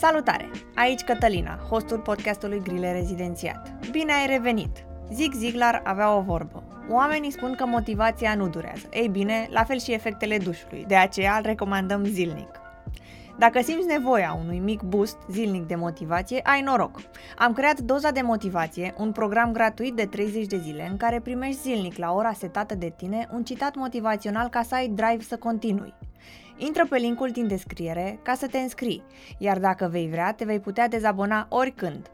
Salutare! 0.00 0.50
Aici 0.74 1.00
Cătălina, 1.00 1.58
hostul 1.68 1.98
podcastului 1.98 2.62
Grile 2.62 2.92
Rezidențiat. 2.92 3.72
Bine 3.90 4.12
ai 4.12 4.26
revenit! 4.26 4.84
Zig 5.12 5.32
Ziglar 5.32 5.82
avea 5.84 6.16
o 6.16 6.20
vorbă. 6.20 6.62
Oamenii 6.90 7.30
spun 7.30 7.54
că 7.54 7.66
motivația 7.66 8.34
nu 8.34 8.48
durează. 8.48 8.88
Ei 8.92 9.08
bine, 9.08 9.48
la 9.50 9.64
fel 9.64 9.78
și 9.78 9.92
efectele 9.92 10.38
dușului, 10.38 10.84
de 10.88 10.96
aceea 10.96 11.36
îl 11.36 11.42
recomandăm 11.42 12.04
zilnic. 12.04 12.60
Dacă 13.38 13.60
simți 13.60 13.86
nevoia 13.86 14.38
unui 14.44 14.58
mic 14.58 14.82
boost 14.82 15.16
zilnic 15.30 15.66
de 15.66 15.74
motivație, 15.74 16.40
ai 16.42 16.60
noroc. 16.60 17.00
Am 17.38 17.52
creat 17.52 17.80
Doza 17.80 18.10
de 18.10 18.20
Motivație, 18.20 18.94
un 18.98 19.12
program 19.12 19.52
gratuit 19.52 19.94
de 19.94 20.04
30 20.04 20.46
de 20.46 20.58
zile 20.58 20.88
în 20.90 20.96
care 20.96 21.20
primești 21.20 21.60
zilnic 21.60 21.96
la 21.96 22.12
ora 22.12 22.32
setată 22.32 22.74
de 22.74 22.92
tine 22.96 23.28
un 23.32 23.44
citat 23.44 23.74
motivațional 23.74 24.48
ca 24.48 24.62
să 24.62 24.74
ai 24.74 24.88
drive 24.88 25.22
să 25.22 25.36
continui. 25.36 25.94
Intră 26.62 26.86
pe 26.86 26.96
linkul 26.96 27.30
din 27.30 27.48
descriere 27.48 28.18
ca 28.22 28.34
să 28.34 28.46
te 28.46 28.58
înscrii, 28.58 29.02
iar 29.38 29.58
dacă 29.58 29.88
vei 29.90 30.08
vrea, 30.08 30.32
te 30.32 30.44
vei 30.44 30.60
putea 30.60 30.88
dezabona 30.88 31.46
oricând. 31.48 32.10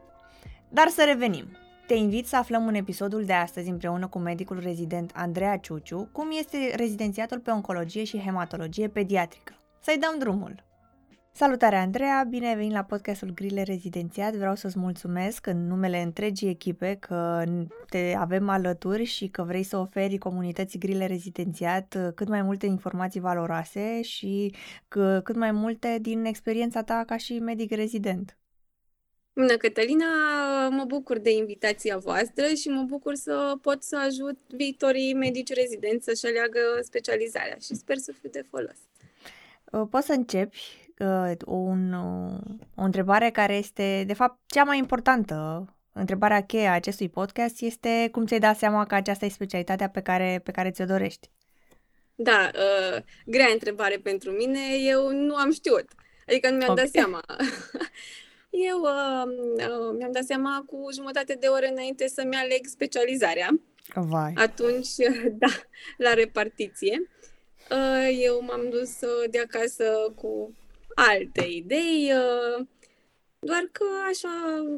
Dar 0.68 0.88
să 0.88 1.04
revenim. 1.04 1.46
Te 1.86 1.94
invit 1.94 2.26
să 2.26 2.36
aflăm 2.36 2.66
în 2.66 2.74
episodul 2.74 3.24
de 3.24 3.32
astăzi 3.32 3.68
împreună 3.68 4.06
cu 4.06 4.18
medicul 4.18 4.60
rezident 4.60 5.10
Andreea 5.14 5.56
Ciuciu 5.56 6.08
cum 6.12 6.28
este 6.38 6.72
rezidențiatul 6.76 7.38
pe 7.38 7.50
oncologie 7.50 8.04
și 8.04 8.18
hematologie 8.18 8.88
pediatrică. 8.88 9.52
Să-i 9.80 9.98
dăm 9.98 10.18
drumul! 10.18 10.65
Salutare, 11.38 11.76
Andreea! 11.76 12.26
Bine 12.28 12.48
ai 12.48 12.56
venit 12.56 12.72
la 12.72 12.84
podcastul 12.84 13.34
Grile 13.34 13.62
Rezidențiat. 13.62 14.34
Vreau 14.34 14.54
să-ți 14.54 14.78
mulțumesc 14.78 15.46
în 15.46 15.66
numele 15.66 16.02
întregii 16.02 16.48
echipe 16.48 16.96
că 17.00 17.44
te 17.88 18.14
avem 18.18 18.48
alături 18.48 19.04
și 19.04 19.28
că 19.28 19.42
vrei 19.42 19.62
să 19.62 19.76
oferi 19.76 20.18
comunității 20.18 20.78
Grile 20.78 21.06
Rezidențiat 21.06 22.12
cât 22.14 22.28
mai 22.28 22.42
multe 22.42 22.66
informații 22.66 23.20
valoroase 23.20 24.02
și 24.02 24.54
cât 25.22 25.34
mai 25.34 25.52
multe 25.52 25.98
din 26.00 26.24
experiența 26.24 26.82
ta 26.82 27.02
ca 27.06 27.16
și 27.16 27.38
medic 27.38 27.70
rezident. 27.70 28.38
Bună, 29.32 29.56
Cătălina! 29.56 30.06
Mă 30.68 30.84
bucur 30.84 31.18
de 31.18 31.30
invitația 31.30 31.98
voastră 31.98 32.46
și 32.46 32.68
mă 32.68 32.82
bucur 32.82 33.14
să 33.14 33.58
pot 33.62 33.82
să 33.82 33.98
ajut 34.06 34.38
viitorii 34.56 35.14
medici 35.14 35.52
rezidenți 35.52 36.04
să-și 36.04 36.26
aleagă 36.26 36.60
specializarea 36.82 37.56
și 37.60 37.74
sper 37.74 37.96
să 37.96 38.12
fiu 38.20 38.28
de 38.32 38.44
folos. 38.50 38.76
Poți 39.90 40.06
să 40.06 40.12
începi 40.12 40.84
uh, 40.98 41.32
un, 41.46 41.92
uh, 41.92 42.38
o 42.74 42.82
întrebare 42.82 43.30
care 43.30 43.54
este, 43.54 44.04
de 44.06 44.12
fapt, 44.12 44.38
cea 44.46 44.64
mai 44.64 44.78
importantă. 44.78 45.64
Întrebarea 45.92 46.44
cheie 46.44 46.66
a 46.66 46.72
acestui 46.72 47.08
podcast 47.08 47.62
este 47.62 48.08
cum 48.12 48.26
ți-ai 48.26 48.40
dat 48.40 48.56
seama 48.56 48.86
că 48.86 48.94
aceasta 48.94 49.24
e 49.24 49.28
specialitatea 49.28 49.88
pe 49.88 50.00
care, 50.00 50.40
pe 50.44 50.50
care 50.50 50.70
ți-o 50.70 50.84
dorești? 50.84 51.30
Da, 52.14 52.50
uh, 52.54 53.02
grea 53.26 53.48
întrebare 53.52 53.96
pentru 53.96 54.30
mine. 54.30 54.60
Eu 54.86 55.10
nu 55.10 55.34
am 55.34 55.52
știut. 55.52 55.84
Adică 56.26 56.50
nu 56.50 56.56
mi-am 56.56 56.70
okay. 56.70 56.84
dat 56.84 56.92
seama. 56.92 57.20
Eu 58.70 58.80
uh, 58.80 59.32
uh, 59.56 59.94
mi-am 59.98 60.12
dat 60.12 60.24
seama 60.24 60.64
cu 60.66 60.88
jumătate 60.92 61.36
de 61.40 61.46
oră 61.46 61.66
înainte 61.70 62.08
să-mi 62.08 62.36
aleg 62.36 62.66
specializarea. 62.66 63.60
Vai. 63.94 64.32
Atunci, 64.36 64.88
da, 65.42 65.48
la 65.96 66.14
repartiție. 66.14 67.10
Uh, 67.70 68.18
eu 68.20 68.42
m-am 68.42 68.68
dus 68.70 69.00
uh, 69.00 69.30
de 69.30 69.38
acasă 69.38 70.12
cu 70.14 70.54
alte 70.96 71.44
idei, 71.44 72.12
uh, 72.12 72.66
doar 73.38 73.68
că 73.72 73.84
așa, 74.08 74.28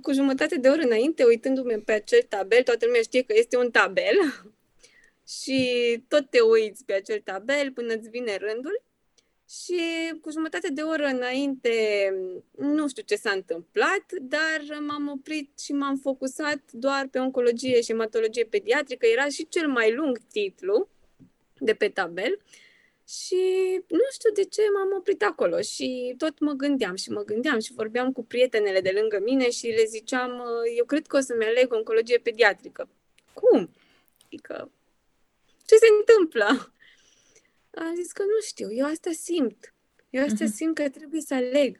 cu 0.02 0.12
jumătate 0.12 0.56
de 0.56 0.69
oră 0.69 0.83
înainte, 0.83 1.24
uitându-mă 1.24 1.83
pe 1.84 1.92
acel 1.92 2.22
tabel, 2.28 2.62
toată 2.62 2.84
lumea 2.86 3.00
știe 3.02 3.22
că 3.22 3.34
este 3.36 3.56
un 3.56 3.70
tabel 3.70 4.16
și 5.41 5.61
tot 6.08 6.30
te 6.30 6.41
uiți 6.41 6.84
pe 6.84 6.92
acel 6.92 7.20
tabel 7.20 7.72
până 7.72 7.94
îți 7.94 8.08
vine 8.08 8.36
rândul 8.36 8.83
și 9.50 9.80
cu 10.20 10.30
jumătate 10.30 10.69
de 10.70 10.83
oră 10.83 11.06
înainte, 11.06 11.70
nu 12.56 12.89
știu 12.89 13.02
ce 13.02 13.14
s-a 13.14 13.30
întâmplat, 13.30 14.12
dar 14.20 14.78
m-am 14.86 15.08
oprit 15.08 15.58
și 15.58 15.72
m-am 15.72 15.96
focusat 15.96 16.62
doar 16.72 17.08
pe 17.11 17.19
oncologie 17.19 17.80
și 17.80 17.91
hematologie 17.91 18.44
pediatrică. 18.44 19.07
Era 19.07 19.28
și 19.28 19.48
cel 19.48 19.68
mai 19.68 19.92
lung 19.92 20.18
titlu 20.33 20.89
de 21.58 21.74
pe 21.74 21.89
tabel. 21.89 22.40
Și 23.08 23.41
nu 23.89 24.05
știu 24.13 24.33
de 24.33 24.45
ce 24.45 24.63
m-am 24.74 24.96
oprit 24.98 25.23
acolo 25.23 25.61
și 25.61 26.14
tot 26.19 26.39
mă 26.39 26.52
gândeam 26.52 26.95
și 26.95 27.11
mă 27.11 27.24
gândeam 27.24 27.58
și 27.61 27.73
vorbeam 27.73 28.13
cu 28.13 28.24
prietenele 28.24 28.80
de 28.80 28.91
lângă 29.01 29.20
mine 29.24 29.51
și 29.51 29.67
le 29.67 29.85
ziceam, 29.85 30.42
eu 30.77 30.85
cred 30.85 31.07
că 31.07 31.17
o 31.17 31.20
să-mi 31.20 31.45
aleg 31.45 31.73
oncologie 31.73 32.19
pediatrică. 32.19 32.89
Cum? 33.33 33.70
Adică, 34.24 34.70
ce 35.67 35.77
se 35.77 35.86
întâmplă? 35.98 36.45
Am 37.86 37.95
zis 37.95 38.13
că 38.13 38.23
nu 38.23 38.41
știu, 38.46 38.73
eu 38.73 38.86
asta 38.86 39.11
simt. 39.13 39.75
Eu 40.11 40.25
asta 40.25 40.45
uh-huh. 40.45 40.55
simt 40.55 40.75
că 40.75 40.89
trebuie 40.89 41.20
să 41.20 41.35
aleg. 41.35 41.79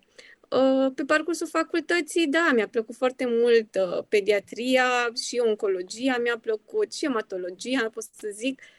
Uh, 0.51 0.93
pe 0.95 1.05
parcursul 1.05 1.47
facultății, 1.47 2.27
da, 2.27 2.51
mi-a 2.55 2.69
plăcut 2.69 2.95
foarte 2.95 3.27
mult 3.27 3.75
uh, 3.75 4.05
pediatria 4.09 5.11
și 5.25 5.43
oncologia, 5.45 6.19
mi-a 6.19 6.39
plăcut 6.39 6.93
și 6.93 7.05
hematologia, 7.05 7.91
pot 7.91 8.03
să 8.03 8.29
zic, 8.33 8.61
Uh, 8.61 8.78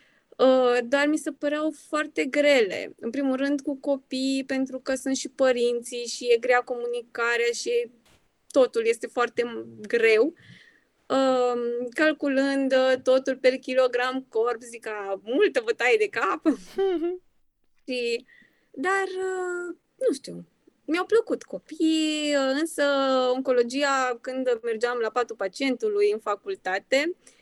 dar 0.83 1.07
mi 1.07 1.17
se 1.17 1.31
păreau 1.31 1.73
foarte 1.87 2.25
grele. 2.25 2.95
În 2.99 3.09
primul 3.09 3.35
rând 3.35 3.61
cu 3.61 3.75
copii, 3.75 4.43
pentru 4.47 4.79
că 4.79 4.95
sunt 4.95 5.15
și 5.15 5.29
părinții 5.29 6.05
și 6.05 6.25
e 6.25 6.37
grea 6.37 6.61
comunicarea 6.61 7.51
și 7.53 7.91
totul 8.51 8.85
este 8.85 9.07
foarte 9.07 9.65
greu. 9.87 10.33
Uh, 11.07 11.87
calculând 11.89 12.73
uh, 12.73 12.93
totul 13.03 13.37
per 13.37 13.57
kilogram 13.57 14.25
corp, 14.29 14.61
zic 14.61 14.83
că 14.83 15.19
multă 15.21 15.61
bătaie 15.65 15.95
de 15.97 16.07
cap. 16.07 16.41
și, 17.87 18.25
dar, 18.71 19.07
nu 19.95 20.13
știu, 20.13 20.45
mi-au 20.85 21.05
plăcut 21.05 21.43
copiii, 21.43 22.33
însă 22.59 22.83
oncologia, 23.33 24.17
când 24.21 24.59
mergeam 24.63 24.97
la 24.97 25.09
patul 25.09 25.35
pacientului 25.35 26.11
în 26.11 26.19
facultate, 26.19 27.03
uh, 27.07 27.37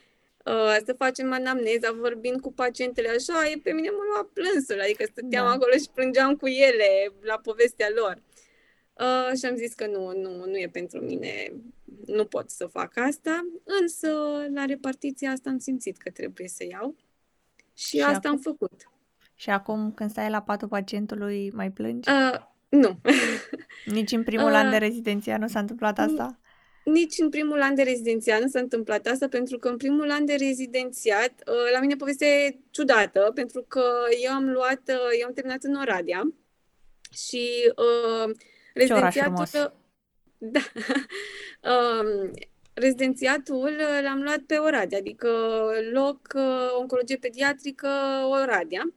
uh, 0.47 0.77
să 0.85 0.93
facem 0.97 1.33
anamneza 1.33 1.91
vorbind 1.91 2.41
cu 2.41 2.53
pacientele 2.53 3.09
așa, 3.09 3.49
e 3.49 3.59
pe 3.63 3.71
mine 3.71 3.89
mă 3.89 4.03
lua 4.13 4.29
plânsul, 4.33 4.79
adică 4.81 5.03
stăteam 5.03 5.45
da. 5.45 5.51
acolo 5.51 5.71
și 5.71 5.89
plângeam 5.93 6.35
cu 6.35 6.47
ele 6.47 7.13
la 7.21 7.37
povestea 7.37 7.87
lor. 7.95 8.21
Uh, 8.93 9.37
și 9.37 9.45
am 9.45 9.55
zis 9.55 9.73
că 9.73 9.87
nu, 9.87 10.11
nu, 10.21 10.45
nu 10.45 10.57
e 10.57 10.69
pentru 10.71 10.99
mine, 10.99 11.53
nu 12.05 12.25
pot 12.25 12.49
să 12.49 12.65
fac 12.65 12.97
asta, 12.97 13.47
însă 13.81 14.09
la 14.53 14.65
repartiția 14.65 15.31
asta 15.31 15.49
am 15.49 15.57
simțit 15.57 15.97
că 15.97 16.09
trebuie 16.09 16.47
să 16.47 16.65
iau 16.69 16.95
și, 17.73 17.87
și 17.87 18.01
asta 18.01 18.17
acum, 18.17 18.29
am 18.29 18.37
făcut. 18.37 18.89
Și 19.35 19.49
acum 19.49 19.91
când 19.91 20.09
stai 20.09 20.29
la 20.29 20.41
patul 20.41 20.67
pacientului 20.67 21.51
mai 21.51 21.71
plângi? 21.71 22.09
Uh, 22.09 22.39
nu. 22.69 22.99
Nici 23.85 24.11
în 24.11 24.23
primul 24.23 24.51
uh, 24.51 24.55
an 24.57 24.69
de 24.69 24.77
rezidenția 24.77 25.37
nu 25.37 25.47
s-a 25.47 25.59
întâmplat 25.59 25.99
asta? 25.99 26.39
Nici 26.91 27.17
în 27.17 27.29
primul 27.29 27.61
an 27.61 27.75
de 27.75 27.83
rezidențiat 27.83 28.41
nu 28.41 28.47
s-a 28.47 28.59
întâmplat 28.59 29.07
asta, 29.07 29.27
pentru 29.27 29.57
că 29.57 29.67
în 29.67 29.77
primul 29.77 30.11
an 30.11 30.25
de 30.25 30.35
rezidențiat, 30.35 31.31
uh, 31.47 31.71
la 31.73 31.79
mine 31.79 31.95
poveste 31.95 32.59
ciudată, 32.69 33.31
pentru 33.33 33.65
că 33.67 33.83
eu 34.23 34.31
am 34.31 34.49
luat, 34.49 34.81
uh, 34.87 35.19
eu 35.19 35.27
am 35.27 35.33
terminat 35.33 35.63
în 35.63 35.75
Oradea 35.75 36.33
și 37.11 37.73
uh, 37.75 38.35
rezidențiatul... 38.73 39.45
Da. 40.39 40.59
uh, 41.63 42.29
rezidențiatul 42.73 43.71
l-am 44.01 44.21
luat 44.21 44.39
pe 44.39 44.57
Oradea, 44.57 44.97
adică 44.97 45.29
loc 45.91 46.19
uh, 46.35 46.75
oncologie 46.79 47.17
pediatrică 47.17 47.89
Oradea. 48.29 48.93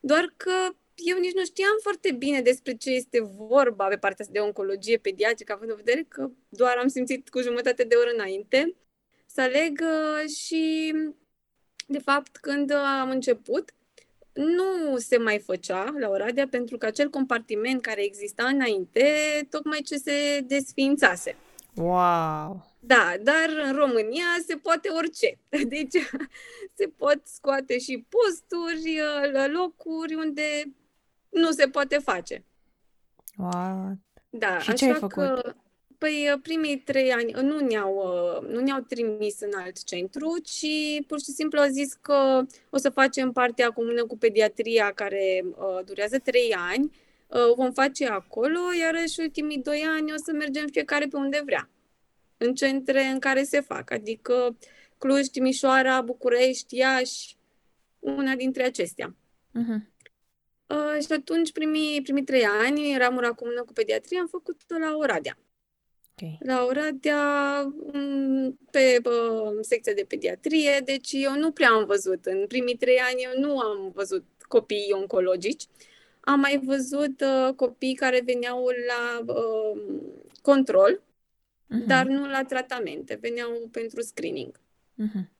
Doar 0.00 0.34
că 0.36 0.52
eu 0.94 1.18
nici 1.18 1.34
nu 1.34 1.44
știam 1.44 1.76
foarte 1.82 2.12
bine 2.12 2.40
despre 2.40 2.74
ce 2.74 2.90
este 2.90 3.20
vorba 3.20 3.86
pe 3.86 3.96
partea 3.96 4.26
de 4.30 4.38
oncologie 4.38 4.96
pediatrică, 4.96 5.52
având 5.52 5.70
în 5.70 5.76
vedere 5.76 6.06
că 6.08 6.30
doar 6.48 6.76
am 6.76 6.88
simțit 6.88 7.28
cu 7.28 7.40
jumătate 7.40 7.84
de 7.84 7.94
oră 7.94 8.10
înainte 8.14 8.74
să 9.26 9.40
aleg 9.40 9.80
uh, 9.82 10.28
și, 10.30 10.92
de 11.86 11.98
fapt, 11.98 12.36
când 12.36 12.70
am 12.70 13.10
început, 13.10 13.74
nu 14.32 14.96
se 14.96 15.16
mai 15.16 15.38
făcea 15.38 15.94
la 15.98 16.08
Oradea 16.08 16.48
pentru 16.48 16.78
că 16.78 16.86
acel 16.86 17.10
compartiment 17.10 17.82
care 17.82 18.04
exista 18.04 18.46
înainte, 18.46 19.06
tocmai 19.50 19.80
ce 19.80 19.96
se 19.96 20.40
desființase. 20.46 21.36
Wow! 21.74 22.72
Da, 22.80 23.14
dar 23.22 23.48
în 23.64 23.76
România 23.76 24.24
se 24.46 24.56
poate 24.56 24.88
orice. 24.88 25.38
Deci 25.74 25.92
se 26.74 26.86
pot 26.96 27.20
scoate 27.24 27.78
și 27.78 28.06
posturi, 28.08 29.00
uh, 29.00 29.46
locuri 29.52 30.14
unde 30.14 30.42
nu 31.34 31.50
se 31.50 31.66
poate 31.68 31.98
face. 31.98 32.44
What? 33.36 33.96
Da, 34.30 34.58
și 34.58 34.72
ce 34.72 34.84
ai 34.84 34.92
făcut? 34.92 35.12
Că, 35.12 35.54
păi 35.98 36.28
uh, 36.32 36.40
primii 36.42 36.78
trei 36.78 37.12
ani 37.12 37.34
uh, 37.34 37.42
nu 37.42 37.58
ne-au, 37.58 37.94
uh, 37.94 38.48
nu 38.48 38.60
ne-au 38.60 38.80
trimis 38.80 39.40
în 39.40 39.50
alt 39.54 39.84
centru, 39.84 40.38
ci 40.38 40.66
pur 41.06 41.20
și 41.20 41.30
simplu 41.30 41.60
au 41.60 41.68
zis 41.68 41.92
că 41.92 42.42
o 42.70 42.76
să 42.76 42.90
facem 42.90 43.32
partea 43.32 43.70
comună 43.70 44.04
cu 44.06 44.18
pediatria 44.18 44.92
care 44.92 45.44
uh, 45.44 45.84
durează 45.84 46.18
trei 46.18 46.54
ani, 46.54 46.96
uh, 47.26 47.54
vom 47.56 47.72
face 47.72 48.06
acolo, 48.06 48.58
iar 48.80 49.08
și 49.08 49.20
ultimii 49.20 49.62
doi 49.62 49.84
ani 49.88 50.12
o 50.12 50.16
să 50.16 50.32
mergem 50.32 50.66
fiecare 50.72 51.06
pe 51.06 51.16
unde 51.16 51.42
vrea, 51.44 51.68
în 52.36 52.54
centre 52.54 53.02
în 53.02 53.18
care 53.18 53.42
se 53.42 53.60
fac, 53.60 53.90
adică 53.90 54.56
Cluj, 54.98 55.26
Timișoara, 55.26 56.00
București, 56.00 56.76
Iași, 56.76 57.36
una 57.98 58.34
dintre 58.34 58.62
acestea. 58.62 59.14
Uh-huh. 59.58 59.93
Uh, 60.66 61.02
și 61.06 61.12
atunci, 61.12 61.52
primii, 61.52 62.02
primii 62.02 62.24
trei 62.24 62.44
ani, 62.44 62.92
eram 62.92 63.16
în 63.16 63.32
comună 63.32 63.62
cu 63.62 63.72
pediatrie, 63.72 64.18
am 64.18 64.26
făcut 64.26 64.60
la 64.80 64.96
Oradea. 64.96 65.38
Okay. 66.16 66.38
La 66.40 66.64
Oradea, 66.64 67.62
mm, 67.92 68.58
pe 68.70 69.00
uh, 69.04 69.58
secția 69.60 69.92
de 69.92 70.04
pediatrie, 70.08 70.80
deci 70.84 71.12
eu 71.12 71.34
nu 71.34 71.50
prea 71.50 71.70
am 71.70 71.84
văzut. 71.84 72.26
În 72.26 72.46
primii 72.46 72.76
trei 72.76 72.98
ani 72.98 73.22
eu 73.22 73.40
nu 73.40 73.58
am 73.58 73.90
văzut 73.94 74.24
copii 74.48 74.92
oncologici. 74.92 75.66
Am 76.20 76.40
mai 76.40 76.60
văzut 76.64 77.20
uh, 77.20 77.54
copii 77.54 77.94
care 77.94 78.22
veneau 78.24 78.66
la 78.86 79.32
uh, 79.32 79.80
control, 80.42 81.02
uh-huh. 81.02 81.86
dar 81.86 82.06
nu 82.06 82.26
la 82.26 82.44
tratamente, 82.44 83.18
veneau 83.20 83.68
pentru 83.72 84.00
screening. 84.00 84.60
Uh-huh. 85.02 85.32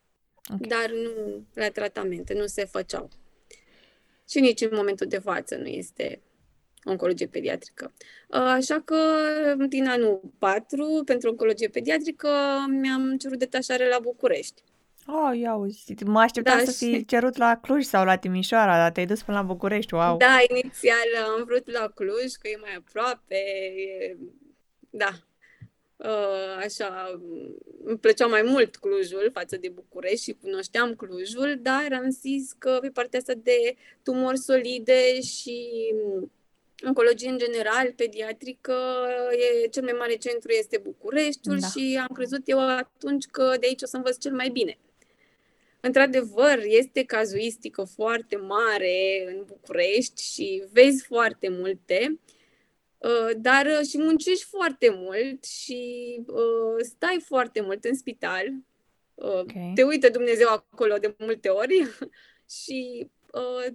Okay. 0.55 0.69
Dar 0.69 0.91
nu 0.91 1.45
la 1.55 1.69
tratamente, 1.69 2.35
nu 2.35 2.47
se 2.47 2.65
făceau. 2.65 3.09
Și 4.29 4.41
nici 4.41 4.61
în 4.61 4.71
momentul 4.73 5.07
de 5.07 5.19
față 5.19 5.57
nu 5.57 5.67
este 5.67 6.21
oncologie 6.85 7.27
pediatrică. 7.27 7.93
Uh, 8.29 8.39
așa 8.39 8.83
că 8.85 8.97
din 9.69 9.89
anul 9.89 10.21
4, 10.39 11.03
pentru 11.05 11.31
oncologie 11.31 11.69
pediatrică, 11.69 12.29
mi-am 12.69 13.17
cerut 13.17 13.39
detașare 13.39 13.89
la 13.89 13.99
București. 13.99 14.63
Oh, 15.07 15.39
ia 15.39 15.55
uzi, 15.55 15.95
mă 16.05 16.21
așteptam 16.21 16.59
da, 16.59 16.65
să 16.65 16.71
fi 16.71 16.95
și... 16.95 17.05
cerut 17.05 17.37
la 17.37 17.59
Cluj 17.63 17.85
sau 17.85 18.05
la 18.05 18.17
Timișoara, 18.17 18.77
dar 18.77 18.93
te-ai 18.93 19.07
dus 19.07 19.23
până 19.23 19.37
la 19.37 19.43
București, 19.43 19.95
wow! 19.95 20.17
Da, 20.17 20.39
inițial 20.49 21.09
am 21.37 21.45
vrut 21.45 21.71
la 21.71 21.89
Cluj, 21.95 22.33
că 22.33 22.49
e 22.49 22.59
mai 22.61 22.75
aproape, 22.77 23.37
e... 23.77 24.17
da, 24.91 25.09
uh, 25.09 25.34
așa, 26.59 27.21
îmi 27.85 27.99
plăcea 27.99 28.27
mai 28.27 28.43
mult 28.43 28.77
Clujul 28.77 29.31
față 29.33 29.57
de 29.57 29.69
București 29.69 30.25
și 30.25 30.37
cunoșteam 30.41 30.95
Clujul, 30.95 31.59
dar 31.63 31.89
am 31.93 32.11
zis 32.11 32.53
că 32.59 32.79
pe 32.81 32.89
partea 32.89 33.19
asta 33.19 33.35
de 33.35 33.77
tumori 34.03 34.39
solide 34.39 35.21
și 35.21 35.69
oncologie 36.87 37.29
în 37.29 37.39
general, 37.39 37.93
pediatrică, 37.97 38.75
e, 39.33 39.67
cel 39.69 39.83
mai 39.83 39.95
mare 39.99 40.15
centru 40.15 40.53
este 40.53 40.79
Bucureștiul 40.79 41.59
da. 41.59 41.67
și 41.67 41.99
am 42.09 42.15
crezut 42.15 42.43
eu 42.45 42.69
atunci 42.69 43.25
că 43.25 43.57
de 43.61 43.67
aici 43.67 43.83
o 43.83 43.87
să 43.87 43.97
învăț 43.97 44.19
cel 44.19 44.33
mai 44.33 44.49
bine. 44.49 44.79
Într-adevăr, 45.81 46.61
este 46.65 47.05
cazuistică 47.05 47.83
foarte 47.95 48.37
mare 48.37 49.25
în 49.27 49.45
București 49.47 50.23
și 50.33 50.65
vezi 50.73 51.05
foarte 51.05 51.49
multe, 51.49 52.07
uh, 52.11 52.34
dar 53.37 53.67
uh, 53.67 53.87
și 53.89 53.99
muncești 53.99 54.45
foarte 54.45 54.89
mult 54.91 55.45
și 55.45 55.81
uh, 56.27 56.85
stai 56.85 57.21
foarte 57.25 57.61
mult 57.61 57.85
în 57.85 57.95
spital. 57.95 58.47
Okay. 59.15 59.73
Te 59.75 59.83
uită 59.83 60.09
Dumnezeu 60.09 60.49
acolo 60.49 60.97
de 60.97 61.15
multe 61.19 61.49
ori 61.49 61.87
și 62.63 63.09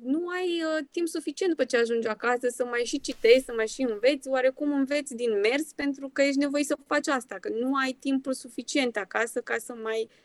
nu 0.02 0.28
ai 0.28 0.64
timp 0.92 1.08
suficient 1.08 1.52
după 1.52 1.66
ce 1.66 1.78
ajungi 1.78 2.08
acasă 2.08 2.48
să 2.48 2.66
mai 2.66 2.82
și 2.86 3.00
citești, 3.00 3.44
să 3.44 3.54
mai 3.56 3.68
și 3.68 3.82
înveți, 3.82 4.28
oarecum 4.28 4.74
înveți 4.74 5.16
din 5.16 5.40
mers 5.40 5.74
pentru 5.76 6.10
că 6.14 6.22
ești 6.22 6.38
nevoie 6.38 6.64
să 6.64 6.78
faci 6.88 7.08
asta, 7.08 7.36
că 7.40 7.50
nu 7.50 7.76
ai 7.76 7.98
timpul 8.00 8.34
suficient 8.34 8.98
acasă 8.98 9.42
ca 9.42 9.58
să 9.58 9.74
mai 9.74 10.02
uh, 10.02 10.18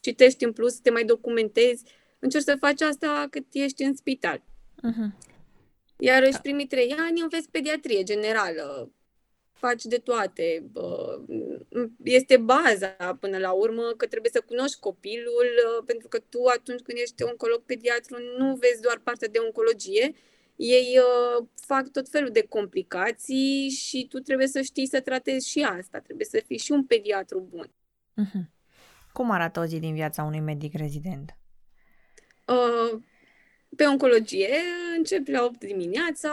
citești 0.00 0.44
în 0.44 0.52
plus, 0.52 0.78
te 0.78 0.90
mai 0.90 1.04
documentezi, 1.04 1.84
încerci 2.18 2.44
să 2.44 2.56
faci 2.58 2.80
asta 2.80 3.26
cât 3.30 3.46
ești 3.52 3.82
în 3.82 3.94
spital. 3.96 4.38
Uh-huh. 4.38 5.36
Iar 5.98 6.22
în 6.22 6.32
primii 6.42 6.66
trei 6.66 6.94
ani 6.98 7.20
înveți 7.20 7.50
pediatrie 7.50 8.02
generală, 8.02 8.92
faci 9.52 9.82
de 9.82 9.96
toate. 9.96 10.70
Este 12.02 12.36
baza 12.36 13.16
până 13.20 13.38
la 13.38 13.52
urmă 13.52 13.82
că 13.96 14.06
trebuie 14.06 14.30
să 14.34 14.42
cunoști 14.46 14.80
copilul, 14.80 15.48
pentru 15.86 16.08
că 16.08 16.18
tu 16.18 16.44
atunci 16.44 16.80
când 16.80 16.98
ești 16.98 17.22
oncolog 17.22 17.62
pediatru 17.62 18.16
nu 18.38 18.56
vezi 18.56 18.82
doar 18.82 19.00
partea 19.04 19.28
de 19.28 19.38
oncologie, 19.38 20.14
ei 20.56 20.98
fac 21.54 21.88
tot 21.88 22.08
felul 22.08 22.30
de 22.30 22.46
complicații 22.46 23.68
și 23.68 24.06
tu 24.08 24.18
trebuie 24.18 24.46
să 24.46 24.60
știi 24.60 24.86
să 24.86 25.00
tratezi 25.00 25.48
și 25.48 25.60
asta, 25.60 25.98
trebuie 25.98 26.26
să 26.26 26.42
fii 26.46 26.58
și 26.58 26.72
un 26.72 26.84
pediatru 26.84 27.40
bun. 27.40 27.70
Uh-huh. 28.22 28.56
Cum 29.12 29.30
arată 29.30 29.60
o 29.60 29.64
zi 29.64 29.78
din 29.78 29.94
viața 29.94 30.22
unui 30.22 30.40
medic 30.40 30.74
rezident? 30.74 31.36
Uh, 32.46 33.00
pe 33.78 33.84
oncologie 33.84 34.54
începi 34.96 35.30
la 35.30 35.44
8 35.44 35.58
dimineața, 35.64 36.32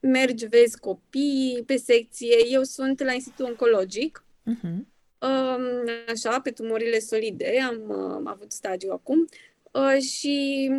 mergi, 0.00 0.46
vezi 0.46 0.78
copii 0.78 1.62
pe 1.66 1.76
secție. 1.76 2.36
Eu 2.48 2.62
sunt 2.62 3.02
la 3.02 3.12
Institutul 3.12 3.50
Oncologic. 3.50 4.24
Uh-huh. 4.50 4.76
Uh, 5.18 5.92
așa, 6.08 6.40
pe 6.40 6.50
tumorile 6.50 6.98
solide, 6.98 7.60
am 7.68 7.82
uh, 7.88 8.20
avut 8.24 8.52
stagiu 8.52 8.90
acum. 8.90 9.28
Uh, 9.72 10.02
și 10.02 10.70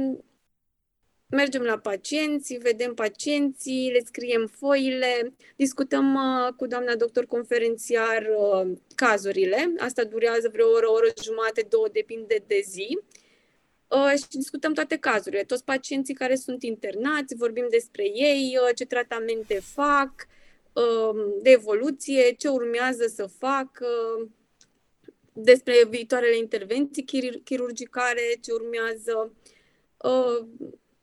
mergem 1.28 1.62
la 1.62 1.78
pacienți, 1.78 2.54
vedem 2.54 2.94
pacienții, 2.94 3.92
le 3.92 4.00
scriem 4.06 4.48
foile, 4.48 5.34
discutăm 5.56 6.14
uh, 6.14 6.54
cu 6.58 6.68
doamna 6.68 6.96
doctor 6.96 7.26
conferențiar 7.26 8.28
uh, 8.38 8.72
cazurile. 8.96 9.74
Asta 9.78 10.04
durează 10.04 10.50
vreo 10.52 10.70
oră, 10.70 10.90
oră 10.90 11.08
jumate, 11.24 11.66
două, 11.70 11.88
depinde 11.92 12.44
de 12.48 12.62
zi. 12.64 12.98
Uh, 12.98 13.22
și 14.18 14.28
discutăm 14.30 14.74
toate 14.74 14.98
cazurile, 14.98 15.44
toți 15.44 15.64
pacienții 15.64 16.14
care 16.14 16.36
sunt 16.36 16.64
internați, 16.64 17.36
vorbim 17.36 17.68
despre 17.70 18.04
ei, 18.04 18.58
ce 18.76 18.86
tratamente 18.86 19.54
fac, 19.54 20.28
de 21.42 21.50
evoluție, 21.50 22.32
ce 22.32 22.48
urmează 22.48 23.08
să 23.08 23.26
facă, 23.38 23.88
despre 25.34 25.74
viitoarele 25.90 26.38
intervenții 26.38 27.06
chirurgicale, 27.44 28.22
ce 28.42 28.52
urmează 28.52 29.34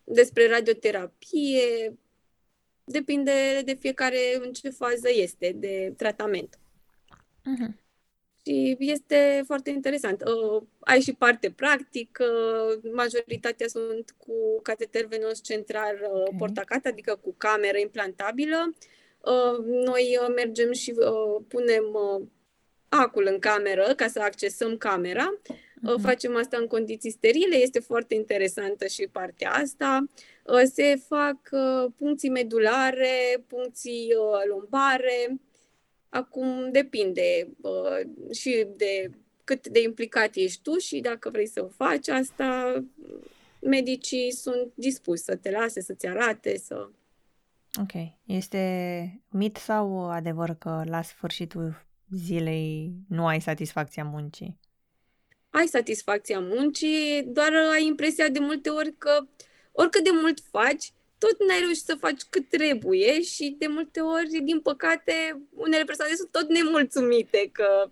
despre 0.04 0.48
radioterapie, 0.48 1.98
depinde 2.84 3.62
de 3.64 3.74
fiecare 3.74 4.40
în 4.42 4.52
ce 4.52 4.70
fază 4.70 5.08
este 5.12 5.52
de 5.56 5.94
tratament. 5.96 6.58
Uh-huh. 7.40 7.79
Și 8.50 8.76
este 8.78 9.42
foarte 9.46 9.70
interesant. 9.70 10.22
Uh, 10.22 10.62
ai 10.80 11.00
și 11.00 11.12
parte 11.12 11.50
practică, 11.50 12.24
majoritatea 12.92 13.66
sunt 13.68 14.14
cu 14.18 14.60
cateter 14.62 15.04
venos 15.04 15.42
central 15.42 15.94
uh, 16.02 16.08
okay. 16.10 16.34
portacat, 16.38 16.86
adică 16.86 17.18
cu 17.22 17.34
cameră 17.36 17.78
implantabilă. 17.78 18.74
Uh, 19.20 19.64
noi 19.64 20.18
uh, 20.20 20.32
mergem 20.34 20.72
și 20.72 20.94
uh, 20.96 21.42
punem 21.48 21.84
uh, 21.92 22.26
acul 22.88 23.28
în 23.30 23.38
cameră 23.38 23.92
ca 23.96 24.06
să 24.06 24.20
accesăm 24.20 24.76
camera. 24.76 25.40
Uh-huh. 25.42 26.02
Facem 26.02 26.36
asta 26.36 26.56
în 26.56 26.66
condiții 26.66 27.10
sterile, 27.10 27.56
este 27.56 27.80
foarte 27.80 28.14
interesantă 28.14 28.86
și 28.86 29.08
partea 29.12 29.50
asta. 29.50 30.04
Uh, 30.44 30.62
se 30.74 31.00
fac 31.08 31.38
uh, 31.50 31.90
puncții 31.96 32.30
medulare, 32.30 33.44
puncții 33.46 34.14
uh, 34.18 34.42
lombare. 34.48 35.40
Acum 36.10 36.70
depinde 36.72 37.50
și 38.32 38.66
de 38.76 39.10
cât 39.44 39.68
de 39.68 39.82
implicat 39.82 40.34
ești 40.34 40.62
tu 40.62 40.78
și 40.78 41.00
dacă 41.00 41.30
vrei 41.30 41.46
să 41.46 41.68
faci 41.76 42.08
asta, 42.08 42.82
medicii 43.60 44.32
sunt 44.32 44.72
dispuși 44.74 45.22
să 45.22 45.36
te 45.36 45.50
lase, 45.50 45.80
să-ți 45.80 46.06
arate, 46.06 46.58
să... 46.58 46.88
Ok. 47.80 47.92
Este 48.24 49.22
mit 49.28 49.56
sau 49.56 50.10
adevăr 50.10 50.54
că 50.54 50.82
la 50.86 51.02
sfârșitul 51.02 51.86
zilei 52.10 52.92
nu 53.08 53.26
ai 53.26 53.40
satisfacția 53.40 54.04
muncii? 54.04 54.58
ai 55.50 55.66
satisfacția 55.66 56.40
muncii, 56.40 57.22
doar 57.26 57.52
ai 57.72 57.86
impresia 57.86 58.28
de 58.28 58.38
multe 58.38 58.68
ori 58.68 58.94
că 58.98 59.26
oricât 59.72 60.04
de 60.04 60.10
mult 60.12 60.40
faci, 60.50 60.92
tot 61.20 61.46
n-ai 61.46 61.60
reușit 61.60 61.84
să 61.84 61.94
faci 61.94 62.22
cât 62.30 62.48
trebuie 62.48 63.22
și 63.22 63.56
de 63.58 63.66
multe 63.66 64.00
ori, 64.00 64.40
din 64.42 64.60
păcate, 64.60 65.42
unele 65.54 65.84
persoane 65.84 66.14
sunt 66.14 66.30
tot 66.30 66.48
nemulțumite 66.48 67.48
că 67.52 67.90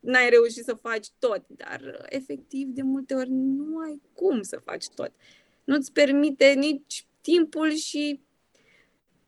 n-ai 0.00 0.28
reușit 0.30 0.64
să 0.64 0.74
faci 0.74 1.06
tot, 1.18 1.44
dar 1.46 2.06
efectiv 2.08 2.66
de 2.68 2.82
multe 2.82 3.14
ori 3.14 3.30
nu 3.30 3.78
ai 3.78 4.00
cum 4.12 4.42
să 4.42 4.60
faci 4.64 4.88
tot. 4.88 5.12
Nu-ți 5.64 5.92
permite 5.92 6.52
nici 6.52 7.06
timpul 7.20 7.72
și 7.72 8.20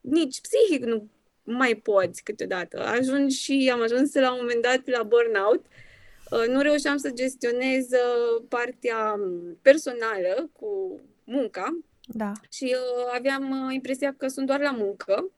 nici 0.00 0.40
psihic 0.40 0.85
nu 0.85 1.09
mai 1.43 1.75
poți 1.75 2.23
câteodată. 2.23 2.81
Ajungi 2.81 3.37
și 3.37 3.71
am 3.73 3.81
ajuns 3.83 4.14
la 4.14 4.33
un 4.33 4.38
moment 4.40 4.62
dat 4.62 4.87
la 4.87 5.02
burnout 5.02 5.64
Uh, 6.31 6.47
nu 6.49 6.61
reușeam 6.61 6.97
să 6.97 7.11
gestionez 7.11 7.90
uh, 7.90 8.45
partea 8.49 9.16
um, 9.19 9.59
personală 9.62 10.50
cu 10.52 11.00
munca 11.25 11.78
da. 12.07 12.33
și 12.51 12.65
uh, 12.65 13.15
aveam 13.15 13.71
impresia 13.71 14.15
că 14.15 14.29
sunt 14.29 14.47
doar 14.47 14.61
la 14.61 14.71
muncă 14.71 15.31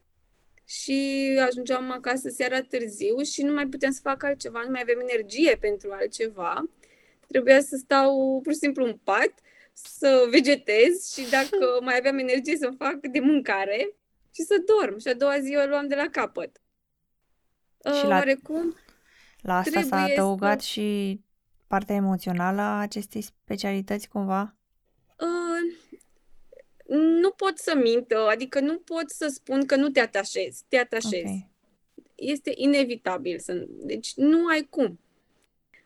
și 0.65 1.29
ajungeam 1.47 1.91
acasă 1.91 2.29
seara 2.29 2.63
târziu 2.63 3.23
și 3.23 3.43
nu 3.43 3.53
mai 3.53 3.67
puteam 3.67 3.93
să 3.93 4.01
fac 4.03 4.23
altceva, 4.23 4.61
nu 4.65 4.71
mai 4.71 4.81
aveam 4.81 5.01
energie 5.09 5.57
pentru 5.61 5.91
altceva. 5.93 6.65
Trebuia 7.27 7.61
să 7.61 7.77
stau 7.77 8.41
pur 8.43 8.53
și 8.53 8.59
simplu 8.59 8.85
în 8.85 8.97
pat, 9.05 9.33
să 9.73 10.27
vegetez 10.31 11.13
și 11.13 11.31
dacă 11.31 11.67
mai 11.85 11.97
aveam 11.97 12.19
energie 12.19 12.57
să 12.57 12.75
fac 12.79 12.95
de 12.95 13.21
mâncare 13.21 13.97
și 14.35 14.43
să 14.43 14.63
dorm. 14.67 14.99
Și 14.99 15.09
a 15.09 15.15
doua 15.15 15.41
zi 15.41 15.57
o 15.57 15.67
luam 15.67 15.89
de 15.89 15.95
la 15.95 16.09
capăt. 16.11 16.61
Și 17.85 18.07
la... 18.07 18.17
Oarecum, 18.17 18.77
la 19.41 19.57
asta 19.57 19.83
s-a 19.83 20.03
adăugat 20.03 20.61
să... 20.61 20.67
și 20.67 21.21
partea 21.67 21.95
emoțională 21.95 22.61
a 22.61 22.81
acestei 22.81 23.23
specialități 23.23 24.09
cumva? 24.09 24.57
Uh, 25.19 25.88
nu 26.89 27.31
pot 27.31 27.59
să 27.59 27.75
mint, 27.83 28.13
adică 28.13 28.61
nu 28.61 28.79
pot 28.79 29.11
să 29.11 29.27
spun 29.27 29.67
că 29.67 29.77
nu 29.77 29.89
te 29.89 30.01
atașezi. 30.01 30.65
Te 30.69 30.77
atașezi. 30.77 31.25
Okay. 31.25 31.51
Este 32.15 32.53
inevitabil. 32.55 33.39
Să... 33.39 33.67
Deci 33.69 34.13
nu 34.15 34.47
ai 34.47 34.67
cum. 34.71 35.01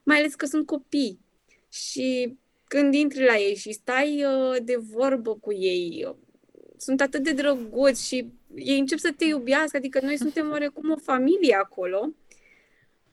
Mai 0.03 0.19
ales 0.19 0.35
că 0.35 0.47
sunt 0.47 0.67
copii. 0.67 1.21
Și 1.69 2.37
când 2.65 2.95
intri 2.95 3.25
la 3.25 3.37
ei 3.37 3.55
și 3.55 3.73
stai 3.73 4.25
uh, 4.25 4.57
de 4.63 4.77
vorbă 4.77 5.35
cu 5.35 5.53
ei, 5.53 6.05
uh, 6.09 6.15
sunt 6.77 7.01
atât 7.01 7.23
de 7.23 7.33
drăguți 7.33 8.07
și 8.07 8.33
ei 8.55 8.79
încep 8.79 8.99
să 8.99 9.13
te 9.17 9.25
iubească, 9.25 9.77
adică 9.77 10.01
noi 10.03 10.17
suntem 10.25 10.51
oarecum 10.51 10.91
o 10.91 10.97
familie 10.97 11.55
acolo. 11.55 12.13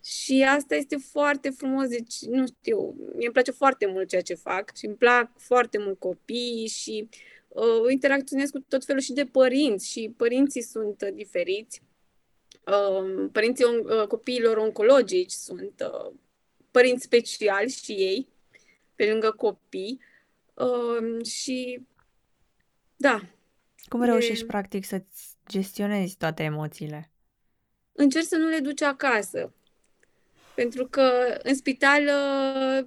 Și 0.03 0.45
asta 0.47 0.75
este 0.75 0.95
foarte 0.95 1.49
frumos, 1.49 1.87
deci, 1.87 2.21
nu 2.21 2.45
știu, 2.45 2.95
mie 3.15 3.25
îmi 3.25 3.33
place 3.33 3.51
foarte 3.51 3.85
mult 3.85 4.07
ceea 4.07 4.21
ce 4.21 4.33
fac 4.33 4.75
și 4.75 4.85
îmi 4.85 4.95
plac 4.95 5.31
foarte 5.37 5.77
mult 5.77 5.99
copiii 5.99 6.67
și 6.67 7.09
uh, 7.49 7.91
interacționez 7.91 8.49
cu 8.49 8.59
tot 8.59 8.85
felul 8.85 9.01
și 9.01 9.13
de 9.13 9.25
părinți 9.25 9.89
și 9.89 10.13
părinții 10.17 10.61
sunt 10.61 11.01
uh, 11.01 11.13
diferiți. 11.13 11.81
Uh, 12.67 13.29
părinții 13.31 13.65
uh, 13.65 14.07
copiilor 14.07 14.57
oncologici 14.57 15.31
sunt 15.31 15.83
uh, 15.93 16.11
părinți 16.71 17.03
speciali 17.03 17.69
și 17.69 17.91
ei, 17.91 18.27
pe 18.95 19.11
lângă 19.11 19.31
copii. 19.31 19.99
Uh, 20.53 21.25
și 21.25 21.87
da. 22.95 23.21
Cum 23.87 24.03
reușești, 24.03 24.43
e... 24.43 24.47
practic, 24.47 24.85
să-ți 24.85 25.37
gestionezi 25.49 26.17
toate 26.17 26.43
emoțiile? 26.43 27.11
Încerc 27.91 28.25
să 28.25 28.35
nu 28.35 28.47
le 28.47 28.59
duci 28.59 28.81
acasă. 28.81 29.53
Pentru 30.55 30.87
că 30.87 31.37
în 31.43 31.55
spital 31.55 32.03
uh, 32.03 32.85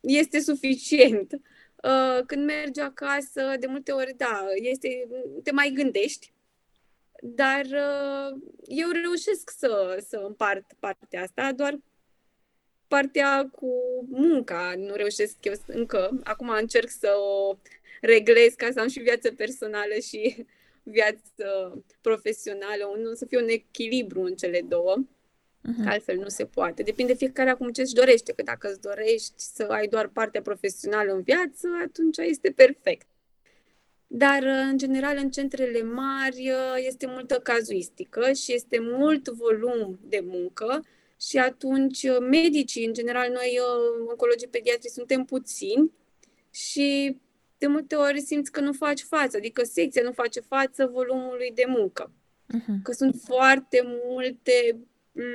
este 0.00 0.40
suficient. 0.40 1.40
Uh, 1.82 2.24
când 2.26 2.44
mergi 2.44 2.80
acasă, 2.80 3.54
de 3.60 3.66
multe 3.66 3.92
ori, 3.92 4.14
da, 4.16 4.46
este, 4.54 5.08
te 5.42 5.52
mai 5.52 5.72
gândești, 5.74 6.32
dar 7.22 7.64
uh, 7.64 8.40
eu 8.66 8.90
reușesc 8.90 9.50
să, 9.58 10.02
să 10.08 10.16
împart 10.16 10.72
partea 10.78 11.22
asta, 11.22 11.52
doar 11.52 11.78
partea 12.88 13.48
cu 13.52 13.72
munca 14.08 14.74
nu 14.76 14.94
reușesc 14.94 15.36
eu 15.44 15.52
încă. 15.66 16.20
Acum 16.24 16.48
încerc 16.48 16.88
să 16.88 17.14
o 17.16 17.56
reglez 18.00 18.54
ca 18.54 18.68
să 18.72 18.80
am 18.80 18.88
și 18.88 19.00
viață 19.00 19.32
personală 19.32 19.94
și 20.02 20.46
viață 20.82 21.84
profesională, 22.00 22.86
un, 22.86 23.14
să 23.14 23.26
fie 23.26 23.38
un 23.38 23.48
echilibru 23.48 24.22
în 24.22 24.34
cele 24.34 24.60
două. 24.68 24.96
Uh-huh. 25.62 25.86
Altfel 25.86 26.16
nu 26.16 26.28
se 26.28 26.44
poate. 26.44 26.82
Depinde 26.82 27.14
fiecare 27.14 27.50
acum 27.50 27.70
ce 27.70 27.80
își 27.80 27.94
dorește, 27.94 28.32
că 28.32 28.42
dacă 28.42 28.68
îți 28.68 28.80
dorești 28.80 29.32
să 29.36 29.62
ai 29.62 29.86
doar 29.86 30.08
partea 30.08 30.42
profesională 30.42 31.12
în 31.12 31.22
viață, 31.22 31.68
atunci 31.84 32.16
este 32.16 32.50
perfect. 32.50 33.06
Dar, 34.06 34.42
în 34.42 34.78
general, 34.78 35.16
în 35.16 35.30
centrele 35.30 35.82
mari 35.82 36.52
este 36.76 37.06
multă 37.06 37.34
cazuistică 37.34 38.32
și 38.32 38.54
este 38.54 38.78
mult 38.80 39.28
volum 39.28 39.98
de 40.02 40.20
muncă 40.24 40.84
și 41.20 41.38
atunci 41.38 42.06
medicii, 42.20 42.86
în 42.86 42.92
general, 42.92 43.30
noi, 43.32 43.58
oncologii 44.08 44.48
pediatri, 44.48 44.88
suntem 44.88 45.24
puțini 45.24 45.92
și 46.50 47.18
de 47.58 47.66
multe 47.66 47.94
ori 47.94 48.20
simți 48.20 48.52
că 48.52 48.60
nu 48.60 48.72
faci 48.72 49.00
față, 49.00 49.36
adică 49.36 49.64
secția 49.64 50.02
nu 50.02 50.12
face 50.12 50.40
față 50.40 50.86
volumului 50.86 51.52
de 51.54 51.64
muncă. 51.66 52.12
Uh-huh. 52.54 52.82
Că 52.82 52.92
sunt 52.92 53.14
foarte 53.24 53.82
multe 53.84 54.76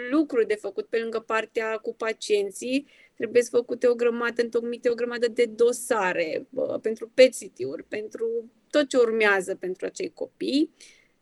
lucruri 0.10 0.48
de 0.48 0.56
făcut 0.56 0.86
pe 0.86 1.00
lângă 1.00 1.20
partea 1.20 1.78
cu 1.78 1.94
pacienții. 1.94 2.88
Trebuie 3.16 3.42
să 3.42 3.50
făcute 3.50 3.88
o 3.88 3.96
grămadă, 3.96 4.42
întocmite 4.42 4.90
o 4.90 4.94
grămadă 4.94 5.28
de 5.28 5.46
dosare 5.46 6.48
bă, 6.50 6.80
pentru 6.82 7.12
PET-uri, 7.14 7.84
pentru 7.84 8.52
tot 8.70 8.88
ce 8.88 8.98
urmează 8.98 9.56
pentru 9.56 9.86
acei 9.86 10.14
copii. 10.14 10.74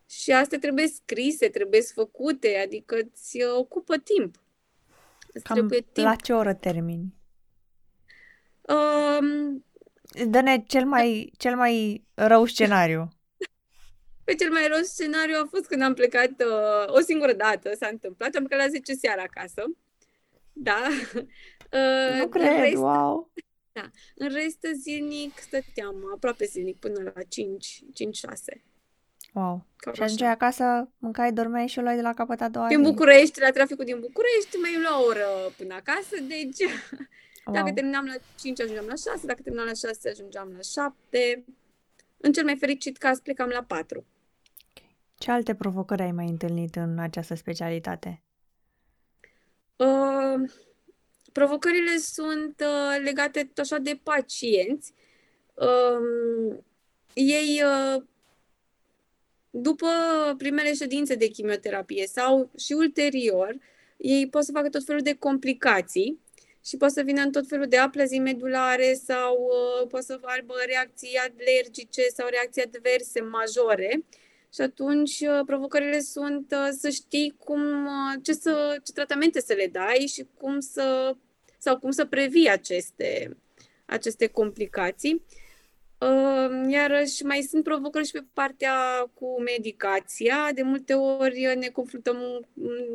Și 0.08 0.32
astea 0.32 0.58
trebuie 0.58 0.86
scrise, 0.86 1.48
trebuie 1.48 1.80
făcute, 1.80 2.62
adică 2.64 2.96
îți 2.96 3.38
ocupă 3.58 3.96
timp. 3.96 4.36
Cam 5.42 5.56
trebuie 5.56 5.80
timp. 5.92 6.06
la 6.06 6.14
ce 6.14 6.32
oră 6.32 6.54
termini? 6.54 7.14
Um, 8.60 9.64
Dă-ne 10.28 10.64
cel 10.66 10.84
mai, 10.84 11.32
cel 11.38 11.56
mai 11.56 12.04
rău 12.14 12.44
scenariu. 12.44 13.08
Pe 14.26 14.34
cel 14.34 14.50
mai 14.50 14.66
rău 14.68 14.82
scenariu 14.82 15.36
a 15.42 15.48
fost 15.50 15.66
când 15.66 15.82
am 15.82 15.94
plecat 15.94 16.30
uh, 16.30 16.94
o 16.96 17.00
singură 17.00 17.32
dată, 17.32 17.70
s-a 17.80 17.88
întâmplat, 17.90 18.34
am 18.34 18.44
plecat 18.44 18.64
la 18.64 18.70
10 18.70 18.92
seara 18.92 19.22
acasă. 19.22 19.62
Da. 20.52 20.82
Uh, 21.72 22.18
nu 22.18 22.28
cred, 22.28 22.60
rest, 22.60 22.76
wow. 22.76 23.32
Da. 23.72 23.90
În 24.14 24.28
rest, 24.28 24.66
zilnic 24.74 25.38
stăteam 25.38 25.94
aproape 26.14 26.44
zilnic 26.44 26.78
până 26.78 27.12
la 27.14 27.22
5, 27.28 27.80
5-6. 27.80 28.62
Wow. 29.32 29.66
Cam 29.76 29.92
și 29.94 30.02
ajungeai 30.02 30.30
acasă, 30.30 30.90
mâncai, 30.98 31.32
dormeai 31.32 31.66
și 31.66 31.78
o 31.78 31.82
luai 31.82 31.94
de 31.96 32.00
la 32.00 32.14
capăt 32.14 32.40
a 32.40 32.48
doua 32.48 32.68
Din 32.68 32.82
București, 32.82 33.40
la 33.40 33.50
traficul 33.50 33.84
din 33.84 34.00
București, 34.00 34.56
mai 34.56 34.80
lua 34.82 35.00
o 35.00 35.04
oră 35.04 35.26
până 35.56 35.74
acasă, 35.74 36.16
deci 36.28 36.70
wow. 37.44 37.54
dacă 37.54 37.72
terminam 37.72 38.04
la 38.04 38.14
5, 38.38 38.60
ajungeam 38.60 38.86
la 38.86 38.94
6, 39.12 39.26
dacă 39.26 39.40
terminam 39.42 39.66
la 39.66 39.88
6, 39.88 40.08
ajungeam 40.08 40.52
la 40.56 40.60
7. 40.60 41.44
În 42.16 42.32
cel 42.32 42.44
mai 42.44 42.56
fericit 42.56 42.96
caz, 42.96 43.20
plecam 43.20 43.48
la 43.48 43.62
4. 43.62 44.06
Ce 45.18 45.30
alte 45.30 45.54
provocări 45.54 46.02
ai 46.02 46.12
mai 46.12 46.26
întâlnit 46.26 46.76
în 46.76 46.98
această 46.98 47.34
specialitate? 47.34 48.22
Uh, 49.76 50.50
provocările 51.32 51.96
sunt 51.96 52.60
uh, 52.60 53.02
legate 53.04 53.44
tot 53.44 53.58
așa 53.58 53.78
de 53.78 54.00
pacienți. 54.02 54.92
Uh, 55.54 56.56
ei, 57.14 57.62
uh, 57.64 58.02
după 59.50 59.86
primele 60.38 60.74
ședințe 60.74 61.14
de 61.14 61.26
chimioterapie 61.26 62.06
sau 62.06 62.50
și 62.58 62.72
ulterior, 62.72 63.56
ei 63.96 64.28
pot 64.28 64.44
să 64.44 64.52
facă 64.52 64.68
tot 64.68 64.84
felul 64.84 65.02
de 65.02 65.14
complicații 65.14 66.20
și 66.64 66.76
pot 66.76 66.90
să 66.90 67.02
vină 67.02 67.22
în 67.22 67.32
tot 67.32 67.46
felul 67.46 67.66
de 67.66 67.76
aplezii 67.76 68.18
medulare 68.18 68.94
sau 68.94 69.34
uh, 69.34 69.88
pot 69.88 70.02
să 70.02 70.18
aibă 70.22 70.54
reacții 70.66 71.16
alergice 71.16 72.02
sau 72.14 72.28
reacții 72.30 72.62
adverse 72.62 73.20
majore. 73.20 74.04
Și 74.54 74.60
atunci 74.60 75.20
uh, 75.20 75.40
provocările 75.46 76.00
sunt 76.00 76.52
uh, 76.52 76.68
să 76.78 76.88
știi 76.88 77.34
cum, 77.38 77.84
uh, 77.84 78.20
ce, 78.22 78.32
să, 78.32 78.80
ce 78.84 78.92
tratamente 78.92 79.40
să 79.40 79.52
le 79.52 79.66
dai 79.66 80.06
și 80.12 80.26
cum 80.38 80.60
să, 80.60 81.16
sau 81.58 81.78
cum 81.78 81.90
să 81.90 82.04
previi 82.04 82.48
aceste, 82.48 83.36
aceste 83.84 84.26
complicații. 84.26 85.22
Iarăși 86.68 87.24
mai 87.24 87.42
sunt 87.42 87.62
provocări 87.62 88.06
și 88.06 88.12
pe 88.12 88.24
partea 88.32 88.74
cu 89.14 89.42
medicația. 89.42 90.50
De 90.54 90.62
multe 90.62 90.94
ori 90.94 91.56
ne 91.58 91.68
confruntăm 91.68 92.16
în 92.54 92.86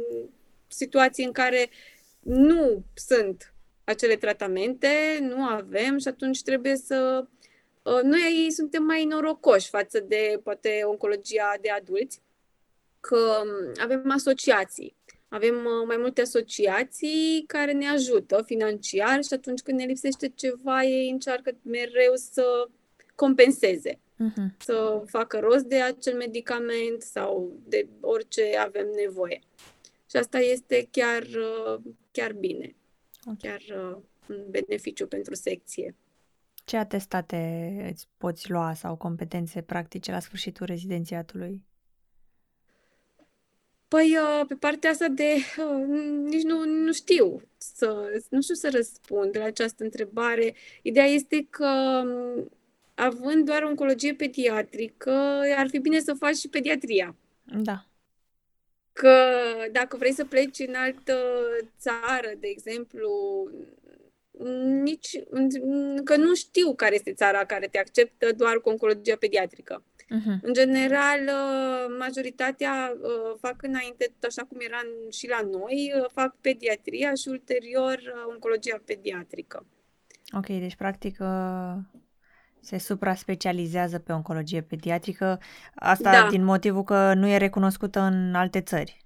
situații 0.68 1.26
în 1.26 1.32
care 1.32 1.70
nu 2.20 2.84
sunt 2.94 3.54
acele 3.84 4.16
tratamente, 4.16 4.88
nu 5.22 5.44
avem 5.44 5.98
și 5.98 6.08
atunci 6.08 6.42
trebuie 6.42 6.76
să 6.76 7.26
Uh, 7.26 7.28
noi 7.84 8.22
aici 8.26 8.52
suntem 8.52 8.84
mai 8.84 9.06
norocoși 9.06 9.70
față 9.70 10.00
de, 10.00 10.40
poate, 10.44 10.82
oncologia 10.84 11.58
de 11.62 11.70
adulți, 11.70 12.22
că 13.00 13.44
um, 13.44 13.72
avem 13.84 14.12
asociații. 14.12 14.96
Avem 15.28 15.56
uh, 15.56 15.86
mai 15.86 15.98
multe 15.98 16.22
asociații 16.22 17.44
care 17.48 17.72
ne 17.72 17.88
ajută 17.88 18.44
financiar 18.46 19.24
și 19.24 19.34
atunci 19.34 19.62
când 19.62 19.80
ne 19.80 19.86
lipsește 19.86 20.32
ceva, 20.36 20.84
ei 20.84 21.10
încearcă 21.10 21.52
mereu 21.62 22.14
să 22.16 22.68
compenseze, 23.16 23.94
uh-huh. 23.94 24.58
să 24.60 25.04
facă 25.06 25.40
rost 25.40 25.66
de 25.66 25.82
acel 25.82 26.18
medicament 26.18 27.02
sau 27.02 27.60
de 27.68 27.88
orice 28.00 28.58
avem 28.58 28.88
nevoie. 29.06 29.40
Și 30.10 30.18
asta 30.18 30.40
este 30.40 30.88
chiar, 30.92 31.22
uh, 31.22 31.80
chiar 32.12 32.34
bine, 32.34 32.76
okay. 33.26 33.38
chiar 33.40 33.78
un 34.30 34.46
beneficiu 34.50 35.08
pentru 35.08 35.36
secție. 35.36 35.96
Ce 36.72 36.78
atestate 36.78 37.90
îți 37.92 38.08
poți 38.18 38.50
lua 38.50 38.74
sau 38.74 38.96
competențe 38.96 39.62
practice 39.62 40.12
la 40.12 40.20
sfârșitul 40.20 40.66
rezidențiatului? 40.66 41.64
Păi, 43.88 44.18
uh, 44.18 44.46
pe 44.48 44.56
partea 44.56 44.90
asta 44.90 45.08
de... 45.08 45.36
Uh, 45.58 45.86
nici 46.24 46.44
nu, 46.44 46.66
nu 46.66 46.94
știu 46.94 47.42
să, 47.58 48.22
nu 48.30 48.42
știu 48.42 48.56
să 48.56 48.70
răspund 48.70 49.38
la 49.38 49.44
această 49.44 49.84
întrebare. 49.84 50.56
Ideea 50.82 51.06
este 51.06 51.48
că, 51.50 52.02
um, 52.06 52.50
având 52.96 53.46
doar 53.46 53.64
oncologie 53.64 54.14
pediatrică, 54.14 55.12
ar 55.56 55.68
fi 55.70 55.80
bine 55.80 56.00
să 56.00 56.14
faci 56.14 56.36
și 56.36 56.50
pediatria. 56.50 57.16
Da. 57.44 57.86
Că 58.94 59.14
dacă 59.72 59.98
vrei 59.98 60.14
să 60.14 60.26
pleci 60.26 60.60
în 60.60 60.74
altă 60.76 61.18
țară, 61.80 62.32
de 62.40 62.48
exemplu, 62.48 63.10
nici 64.84 65.20
că 66.04 66.16
nu 66.16 66.36
știu 66.36 66.74
care 66.76 66.96
este 66.96 67.14
țara 67.14 67.46
care 67.46 67.68
te 67.68 67.78
acceptă 67.78 68.32
doar 68.38 68.60
cu 68.60 68.70
oncologia 68.70 69.16
pediatrică. 69.20 69.84
Uh-huh. 70.12 70.42
În 70.42 70.54
general, 70.54 71.20
uh, 71.20 71.96
majoritatea 72.00 72.94
uh, 73.02 73.38
fac 73.40 73.64
înainte, 73.64 74.14
așa 74.28 74.44
cum 74.44 74.58
era 74.60 74.82
și 75.12 75.28
la 75.28 75.42
noi, 75.52 75.94
uh, 75.96 76.10
fac 76.14 76.36
pediatria 76.42 77.14
și 77.14 77.28
ulterior 77.28 78.00
oncologia 78.30 78.82
pediatrică. 78.86 79.66
Ok, 80.38 80.46
deci 80.46 80.76
practic 80.76 81.18
Se 82.60 82.78
supra-specializează 82.78 84.00
pe 84.00 84.12
oncologie 84.12 84.62
pediatrică, 84.62 85.40
asta 85.76 86.12
Da. 86.12 86.28
din 86.30 86.44
motivul 86.44 86.84
că 86.84 87.14
nu 87.14 87.28
e 87.28 87.38
recunoscută 87.38 88.00
în 88.00 88.36
alte 88.36 88.62
țări. 88.62 89.06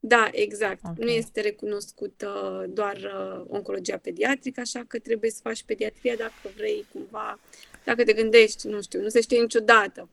Da, 0.00 0.28
exact. 0.32 0.80
Ok. 0.84 0.96
Nu 0.98 1.08
este 1.10 1.40
recunoscută 1.40 2.64
doar 2.68 2.96
uh, 2.96 3.44
oncologia 3.48 3.96
pediatrică, 3.98 4.60
așa 4.60 4.84
că 4.88 4.98
trebuie 4.98 5.30
să 5.30 5.40
faci 5.42 5.62
pediatria 5.62 6.16
dacă 6.16 6.32
vrei 6.56 6.86
cumva, 6.92 7.40
dacă 7.84 8.04
te 8.04 8.12
gândești, 8.12 8.68
nu 8.68 8.82
știu, 8.82 9.00
nu 9.02 9.08
se 9.08 9.20
știe 9.20 9.40
niciodată. 9.40 10.08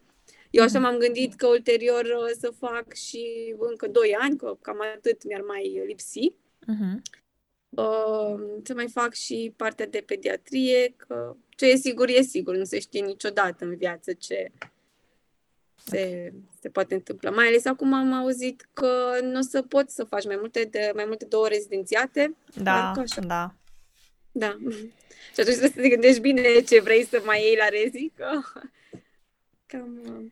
Eu 0.49 0.63
așa 0.63 0.79
Mhm. 0.79 0.87
m-am 0.87 0.97
gândit 0.99 1.33
că 1.33 1.47
ulterior 1.47 2.03
uh, 2.03 2.31
să 2.39 2.53
fac 2.59 2.93
și 2.93 3.53
încă 3.59 3.87
2 3.87 4.15
ani, 4.19 4.37
că 4.37 4.57
cam 4.61 4.81
atât 4.95 5.23
mi-ar 5.25 5.41
mai 5.41 5.81
lipsi, 5.85 6.31
Mhm. 6.67 7.01
uh, 7.69 8.59
să 8.63 8.73
mai 8.73 8.87
fac 8.87 9.13
și 9.13 9.53
partea 9.55 9.87
de 9.87 10.03
pediatrie, 10.05 10.93
că 10.97 11.35
ce 11.49 11.65
e 11.65 11.75
sigur, 11.75 12.09
e 12.09 12.21
sigur, 12.21 12.55
nu 12.55 12.63
se 12.63 12.79
știe 12.79 13.01
niciodată 13.05 13.65
în 13.65 13.75
viață 13.75 14.13
ce 14.13 14.51
se, 15.85 16.33
se 16.59 16.69
poate 16.69 16.93
întâmpla. 16.93 17.29
Mai 17.29 17.47
ales 17.47 17.65
acum 17.65 17.93
am 17.93 18.13
auzit 18.13 18.67
că 18.73 19.19
nu 19.21 19.37
o 19.37 19.41
să 19.41 19.61
poți 19.61 19.95
să 19.95 20.03
faci 20.03 20.25
mai 20.25 20.37
multe 20.39 20.63
de 20.63 20.91
mai 20.95 21.05
multe 21.07 21.25
două 21.25 21.47
rezidențiate. 21.47 22.35
Da, 22.55 22.79
Doar 22.81 22.91
că 22.91 22.99
așa. 22.99 23.21
da. 23.21 23.53
Da. 24.31 24.57
Și 25.33 25.39
atunci 25.41 25.55
trebuie 25.55 25.69
să 25.69 25.81
te 25.81 25.89
gândești 25.89 26.19
bine 26.19 26.41
ce 26.59 26.81
vrei 26.81 27.05
să 27.05 27.21
mai 27.25 27.41
iei 27.41 27.55
la 27.55 27.67
rezi, 27.69 28.11
că 28.15 28.27
cam... 29.71 29.99
uh, 30.05 30.31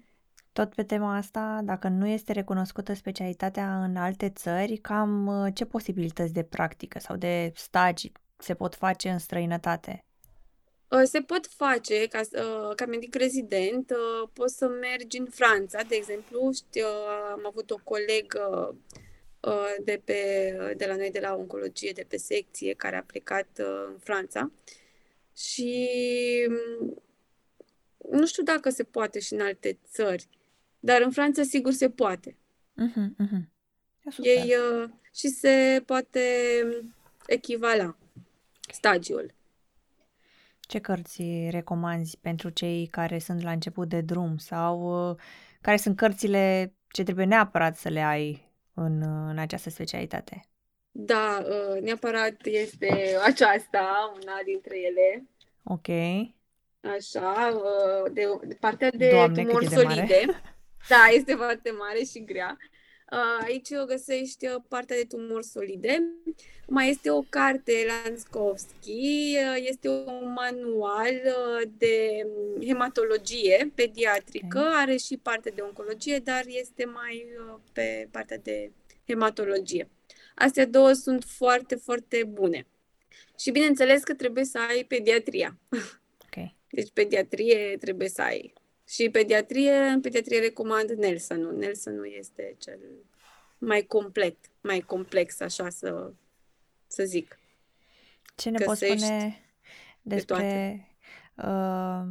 Tot 0.52 0.74
pe 0.74 0.84
tema 0.84 1.16
asta, 1.16 1.62
dacă 1.64 1.88
nu 1.88 2.08
este 2.08 2.32
recunoscută 2.32 2.94
specialitatea 2.94 3.84
în 3.84 3.96
alte 3.96 4.30
țări, 4.30 4.78
cam 4.78 5.28
uh, 5.28 5.54
ce 5.54 5.66
posibilități 5.66 6.34
de 6.34 6.44
practică 6.44 7.00
sau 7.00 7.16
de 7.16 7.52
stagii 7.56 8.12
se 8.38 8.54
pot 8.54 8.76
face 8.76 9.10
în 9.10 9.18
străinătate? 9.18 10.06
Uh, 10.94 11.04
Se 11.04 11.22
pot 11.22 11.48
face 11.48 12.08
ca, 12.08 12.20
uh, 12.20 12.76
ca 12.76 12.86
medic 12.86 13.16
rezident, 13.16 13.90
uh, 13.90 14.30
poți 14.34 14.58
să 14.58 14.68
mergi 14.68 15.18
în 15.18 15.26
Franța, 15.26 15.82
de 15.82 15.96
exemplu. 15.96 16.52
Știu, 16.52 16.86
uh, 16.86 17.32
am 17.32 17.46
avut 17.46 17.72
o 17.72 17.80
colegă 17.84 18.76
uh, 19.40 19.76
de, 19.84 20.02
pe, 20.04 20.74
de 20.78 20.86
la 20.86 20.96
noi, 20.96 21.12
de 21.12 21.20
la 21.20 21.36
oncologie, 21.36 21.92
de 21.92 22.06
pe 22.08 22.18
secție, 22.18 22.74
care 22.74 22.96
a 22.96 23.04
plecat 23.04 23.48
uh, 23.60 23.86
în 23.88 23.98
Franța. 23.98 24.52
Și 25.36 25.90
mm, 26.50 27.04
nu 28.12 28.26
știu 28.26 28.44
dacă 28.44 28.70
se 28.70 28.84
poate 28.84 29.20
și 29.20 29.34
în 29.34 29.42
alte 29.42 29.80
țări, 29.92 30.28
dar 30.80 31.02
în 31.02 31.12
Franța 31.12 31.44
sigur 31.44 31.72
se 31.72 31.90
poate. 31.90 32.38
Mhm, 32.74 33.16
mhm. 33.18 33.52
E 34.06 34.12
super. 34.12 34.32
Ei 34.32 34.56
uh, 34.56 34.90
și 35.14 35.28
se 35.28 35.84
poate 35.86 36.22
echivala 37.28 37.98
stagiul. 38.72 39.34
Ce 40.74 40.80
cărți 40.80 41.48
recomanzi 41.50 42.18
pentru 42.22 42.50
cei 42.50 42.88
care 42.88 43.20
sunt 43.20 43.42
la 43.42 43.52
început 43.52 43.90
de 43.90 44.02
drum 44.02 44.38
sau 44.38 45.10
uh, 45.10 45.16
care 45.62 45.78
sunt 45.78 45.96
cărțile 45.96 46.74
ce 46.88 47.04
trebuie 47.04 47.26
neapărat 47.26 47.76
să 47.76 47.90
le 47.90 48.00
ai 48.02 48.52
în, 48.74 49.02
uh, 49.02 49.30
în 49.30 49.38
această 49.38 49.70
specialitate? 49.70 50.46
Da, 50.92 51.44
uh, 51.46 51.82
neapărat 51.82 52.36
este 52.44 53.18
aceasta, 53.24 54.14
una 54.22 54.34
dintre 54.46 54.76
ele, 54.80 55.28
Ok. 55.64 55.88
așa, 56.98 57.54
uh, 57.56 58.12
de, 58.14 58.24
de 58.44 58.58
partea 58.60 58.90
de 58.90 59.10
Doamne, 59.10 59.44
cât 59.44 59.48
tumori 59.48 59.66
e 59.66 59.68
de 59.68 59.76
mare. 59.84 59.96
solide. 59.96 60.42
Da, 60.90 61.06
este 61.12 61.34
foarte 61.34 61.72
mare 61.72 62.04
și 62.04 62.24
grea. 62.24 62.58
Uh, 63.14 63.44
Aici 63.44 63.70
o 63.82 63.86
găsești 63.86 64.48
uh, 64.48 64.56
partea 64.68 64.96
de 64.96 65.04
tumori 65.04 65.46
solide. 65.46 66.04
Mai 66.68 66.90
este 66.90 67.12
o 67.12 67.22
carte, 67.22 67.86
Lanskovski, 67.88 69.38
uh, 69.38 69.56
este 69.68 69.88
un 69.90 70.34
manual 70.36 71.12
uh, 71.26 71.70
de 71.78 72.28
hematologie 72.66 73.72
pediatrică, 73.76 74.60
Ok. 74.60 74.74
are 74.76 74.96
și 74.98 75.18
parte 75.18 75.50
de 75.56 75.62
oncologie, 75.62 76.18
dar 76.18 76.44
este 76.48 76.86
mai 76.86 77.26
uh, 77.48 77.60
pe 77.74 78.08
partea 78.12 78.38
de 78.38 78.72
hematologie. 79.08 79.90
Astea 80.36 80.66
două 80.66 80.94
sunt 80.94 81.24
foarte, 81.24 81.76
foarte 81.76 82.24
bune. 82.24 82.68
Și 83.40 83.52
bineînțeles 83.52 84.04
că 84.04 84.14
trebuie 84.14 84.44
să 84.44 84.60
ai 84.70 84.84
pediatria. 84.84 85.58
Ok. 86.26 86.50
Deci 86.70 86.90
pediatrie 86.94 87.78
trebuie 87.80 88.10
să 88.10 88.22
ai. 88.22 88.54
Și 88.88 89.10
pediatrie, 89.10 89.72
în 89.74 90.02
pediatrie 90.02 90.40
recomand 90.40 90.90
Nelson-ul. 90.90 91.58
Nelson-ul 91.58 92.14
este 92.18 92.56
cel 92.58 92.80
mai 93.66 93.82
complet, 93.82 94.38
mai 94.62 94.80
complex, 94.80 95.40
așa 95.40 95.70
să, 95.70 96.12
să 96.88 97.04
zic. 97.04 97.40
Ce 98.36 98.50
ne 98.50 98.58
poți 98.66 98.80
Găsești 98.80 99.06
spune 99.06 99.42
despre 100.02 100.88
uh, 101.36 102.04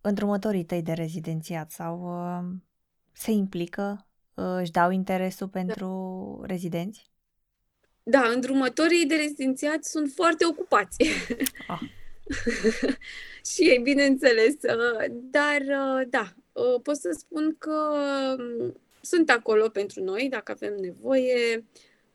îndrumătorii 0.00 0.64
tăi 0.64 0.82
de 0.82 0.92
rezidențiat 0.92 1.70
sau 1.70 2.02
uh, 2.02 2.44
se 3.12 3.30
implică, 3.30 4.06
uh, 4.34 4.56
își 4.58 4.70
dau 4.70 4.90
interesul 4.90 5.48
pentru 5.48 6.40
rezidenți? 6.46 7.10
Da, 8.02 8.28
îndrumătorii 8.34 9.06
de 9.06 9.14
rezidențiat 9.14 9.84
sunt 9.84 10.12
foarte 10.14 10.46
ocupați. 10.46 11.04
Ah. 11.66 11.80
și 13.52 13.62
ei, 13.62 13.78
bineînțeles. 13.78 14.54
uh, 14.54 15.04
Dar, 15.10 15.60
uh, 15.60 16.06
da, 16.08 16.34
uh, 16.52 16.80
pot 16.82 16.96
să 16.96 17.16
spun 17.18 17.56
că 17.58 17.94
um, 18.38 18.76
sunt 19.04 19.30
acolo 19.30 19.68
pentru 19.68 20.02
noi, 20.02 20.28
dacă 20.30 20.52
avem 20.52 20.74
nevoie. 20.80 21.64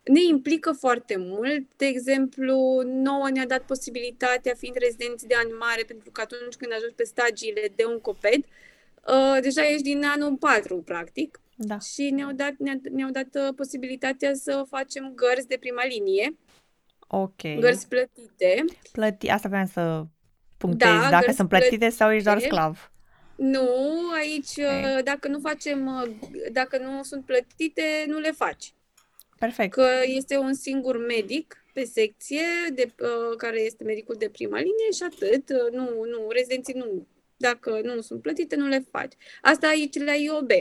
Ne 0.03 0.23
implică 0.23 0.71
foarte 0.71 1.15
mult. 1.17 1.67
De 1.75 1.85
exemplu, 1.85 2.81
nouă 2.85 3.29
ne-a 3.29 3.45
dat 3.45 3.61
posibilitatea, 3.61 4.53
fiind 4.57 4.75
rezidenți 4.79 5.27
de 5.27 5.35
ani 5.35 5.51
mare, 5.59 5.83
pentru 5.87 6.11
că 6.11 6.21
atunci 6.21 6.55
când 6.55 6.71
ajungi 6.73 6.95
pe 6.95 7.03
stagiile 7.03 7.71
de 7.75 7.83
oncoped, 7.83 8.41
uh, 9.07 9.37
deja 9.41 9.69
ești 9.69 9.83
din 9.83 10.03
anul 10.05 10.37
4, 10.37 10.77
practic. 10.81 11.39
Da. 11.55 11.79
Și 11.79 12.09
ne-au 12.09 12.31
dat, 12.31 12.53
ne 12.57 12.73
ne-au 12.91 13.09
dat 13.09 13.27
uh, 13.33 13.53
posibilitatea 13.55 14.33
să 14.33 14.65
facem 14.69 15.11
gărzi 15.15 15.47
de 15.47 15.57
prima 15.59 15.85
linie, 15.85 16.37
Ok. 17.11 17.41
gărzi 17.59 17.87
plătite. 17.87 18.65
Plăti... 18.91 19.29
Asta 19.29 19.49
vreau 19.49 19.65
să 19.65 20.05
punctez. 20.57 20.89
Da, 20.89 21.09
Dacă 21.09 21.23
gărzi 21.23 21.35
sunt 21.35 21.49
plătite 21.49 21.89
sau 21.89 22.11
ești 22.11 22.23
doar 22.23 22.37
plătite. 22.37 22.55
sclav? 22.55 22.91
Nu, 23.39 23.69
aici, 24.15 24.57
Ok. 24.57 24.97
uh, 24.97 25.03
dacă 25.03 25.27
nu 25.27 25.39
facem, 25.39 25.85
uh, 26.01 26.29
dacă 26.51 26.77
nu 26.77 27.03
sunt 27.03 27.25
plătite, 27.25 28.05
nu 28.07 28.19
le 28.19 28.31
faci. 28.31 28.73
Perfect. 29.37 29.71
Că 29.73 29.87
este 30.05 30.37
un 30.37 30.53
singur 30.53 30.97
medic 30.97 31.65
pe 31.73 31.83
secție, 31.83 32.41
de, 32.73 32.93
uh, 33.01 33.35
care 33.37 33.61
este 33.61 33.83
medicul 33.83 34.15
de 34.19 34.29
prima 34.29 34.57
linie 34.57 34.91
și 34.95 35.03
atât. 35.03 35.49
Uh, 35.49 35.71
Nu, 35.71 35.83
nu, 36.05 36.29
rezidenții 36.29 36.73
nu. 36.73 37.07
Dacă 37.37 37.81
nu 37.83 38.01
sunt 38.01 38.21
plătite, 38.21 38.55
nu 38.55 38.67
le 38.67 38.85
faci. 38.91 39.13
Asta 39.41 39.67
aici 39.67 39.97
la 39.97 40.13
IOB. 40.13 40.51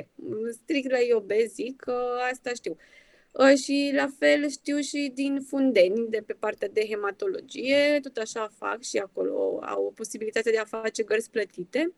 Strict 0.50 0.90
la 0.90 0.98
IOB 0.98 1.30
zic 1.46 1.76
că 1.80 2.18
asta 2.30 2.52
știu. 2.54 2.76
Uh, 3.32 3.54
Și 3.64 3.90
la 3.94 4.08
fel 4.18 4.48
știu 4.48 4.78
și 4.80 5.10
din 5.14 5.40
Fundeni, 5.46 6.08
de 6.08 6.22
pe 6.26 6.32
partea 6.32 6.68
de 6.68 6.86
hematologie, 6.88 7.98
tot 8.02 8.16
așa 8.16 8.52
fac 8.58 8.82
și 8.82 8.98
acolo 8.98 9.60
au 9.62 9.92
posibilitatea 9.94 10.52
de 10.52 10.58
a 10.58 10.64
face 10.64 11.02
gărzi 11.02 11.30
plătite. 11.30 11.92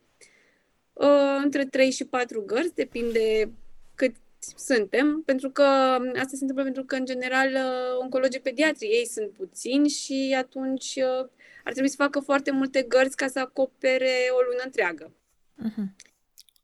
Uh, 0.92 1.40
Între 1.42 1.64
3 1.66 1.90
și 1.90 2.04
4 2.04 2.42
gărzi, 2.42 2.74
depinde 2.74 3.52
cât 3.94 4.14
suntem, 4.56 5.22
pentru 5.24 5.50
că 5.50 5.62
asta 5.62 6.36
se 6.36 6.38
întâmplă 6.40 6.62
pentru 6.62 6.84
că, 6.84 6.94
în 6.94 7.04
general, 7.04 7.48
uh, 7.52 7.98
oncologii 8.00 8.40
pediatri, 8.40 8.86
ei 8.86 9.06
sunt 9.06 9.30
puțini 9.30 9.88
și 9.88 10.34
atunci 10.38 10.94
uh, 10.96 11.28
ar 11.64 11.72
trebui 11.72 11.88
să 11.90 11.96
facă 11.96 12.20
foarte 12.20 12.50
multe 12.50 12.82
gărzi 12.82 13.16
ca 13.16 13.26
să 13.26 13.38
acopere 13.38 14.10
o 14.30 14.40
lună 14.50 14.62
întreagă. 14.64 15.12
Mhm. 15.54 15.96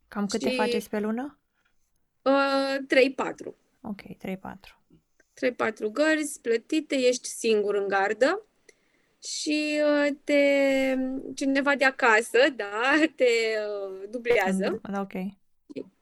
Cam 0.09 0.27
câte 0.27 0.49
Și- 0.51 0.57
faceți 0.57 0.89
pe 0.91 0.99
lună? 1.01 1.39
Uh, 2.23 2.77
3-4. 2.87 3.55
Ok, 3.81 4.01
3-4. 4.19 4.81
3-4 5.35 5.91
gărzi 5.93 6.41
plătite, 6.41 6.95
ești 6.95 7.29
singur 7.29 7.75
în 7.75 7.89
gardă 7.89 8.47
și 9.23 9.81
uh, 9.85 10.09
te, 10.25 10.41
cineva 11.35 11.75
de 11.75 11.85
acasă, 11.85 12.39
da, 12.57 12.93
te 13.17 13.25
uh, 13.25 14.09
dublează 14.11 14.81
Da, 14.91 15.01
ok. 15.01 15.13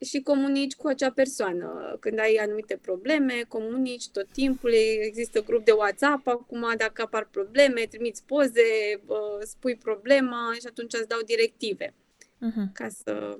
și 0.06 0.20
comunici 0.20 0.74
cu 0.74 0.86
acea 0.86 1.10
persoană. 1.10 1.96
Când 2.00 2.18
ai 2.18 2.34
anumite 2.34 2.76
probleme, 2.76 3.44
comunici 3.48 4.08
tot 4.08 4.28
timpul, 4.32 4.70
există 5.00 5.42
grup 5.42 5.64
de 5.64 5.72
WhatsApp 5.72 6.26
acum, 6.26 6.74
dacă 6.76 7.02
apar 7.02 7.28
probleme, 7.30 7.80
trimiți 7.80 8.24
poze, 8.24 8.62
uh, 9.06 9.16
spui 9.42 9.76
problema 9.76 10.52
și 10.60 10.66
atunci 10.66 10.92
îți 10.92 11.08
dau 11.08 11.20
directive 11.26 11.94
Mhm. 12.38 12.72
ca 12.72 12.88
să, 12.88 13.38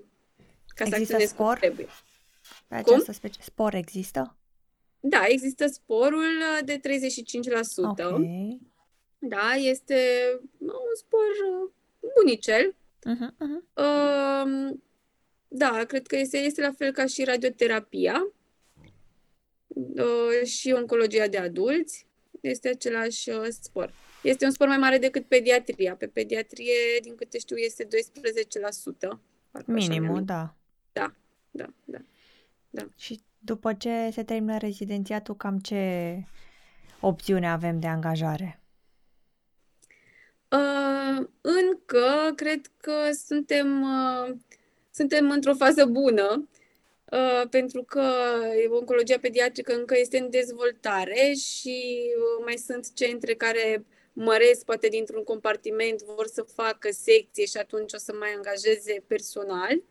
ca 0.67 0.85
să 0.85 0.91
Există 0.97 1.01
acționezi 1.01 1.35
cum 1.35 1.45
spor? 1.45 1.59
trebuie. 1.59 1.87
Pe 2.69 2.81
Cum? 2.83 2.93
această 2.95 3.13
specie. 3.13 3.43
Spor 3.45 3.75
există? 3.75 4.37
Da, 5.01 5.25
există 5.29 5.67
sporul 5.67 6.25
de 6.65 6.79
35%. 6.79 8.05
Ok. 8.05 8.19
Da, 9.29 9.53
este 9.55 9.97
un 10.59 10.95
spor 10.97 11.21
uh, 11.21 11.71
bunicel. 12.15 12.75
Mhm, 13.05 13.35
mhm. 13.39 13.67
Um, 13.75 14.83
Da, 15.49 15.85
cred 15.85 16.07
că 16.07 16.17
este, 16.17 16.37
este 16.39 16.61
la 16.61 16.73
fel 16.73 16.93
ca 16.93 17.07
și 17.07 17.25
radioterapia 17.25 18.27
uh, 19.67 20.47
și 20.47 20.73
oncologia 20.77 21.27
de 21.27 21.39
adulți. 21.39 22.07
este 22.41 22.69
același 22.69 23.31
uh, 23.31 23.47
spor. 23.49 23.93
Este 24.23 24.45
un 24.45 24.51
spor 24.51 24.67
mai 24.67 24.79
mare 24.79 24.99
decât 24.99 25.25
pediatria. 25.25 25.95
Pe 25.97 26.07
pediatrie, 26.07 26.75
din 27.03 27.15
câte 27.15 27.39
știu, 27.39 27.57
este 27.57 27.85
12%. 27.85 27.89
Minimul, 29.67 30.25
da. 30.25 30.55
Da, 30.93 31.15
da, 31.51 31.67
da. 31.85 31.99
da. 32.71 32.87
Și 32.97 33.21
după 33.39 33.73
ce 33.73 34.11
se 34.13 34.23
termină 34.23 34.59
rezidențiatul, 34.59 35.37
cam 35.37 35.59
ce 35.59 36.25
opțiune 37.01 37.51
avem 37.51 37.81
de 37.81 37.87
angajare? 37.87 38.64
Uh, 40.51 41.27
încă 41.41 42.33
cred 42.35 42.61
că 42.81 42.93
suntem, 43.27 43.83
uh, 43.83 44.37
suntem 44.91 45.31
într-o 45.31 45.55
fază 45.55 45.85
bună, 45.85 46.49
uh, 47.13 47.49
pentru 47.51 47.83
că 47.83 48.13
oncologia 48.69 49.19
pediatrică 49.21 49.75
încă 49.75 49.99
este 49.99 50.19
în 50.19 50.31
dezvoltare 50.31 51.33
și 51.33 52.01
uh, 52.17 52.45
mai 52.45 52.57
sunt 52.57 52.95
centre 52.95 53.35
care 53.35 53.85
măresc, 54.13 54.65
poate 54.65 54.89
dintr-un 54.89 55.23
compartiment, 55.23 56.03
vor 56.03 56.27
să 56.27 56.43
facă 56.43 56.89
secție 56.91 57.45
și 57.45 57.57
atunci 57.57 57.93
o 57.93 57.99
să 57.99 58.15
mai 58.19 58.33
angajeze 58.37 59.05
personal. 59.07 59.83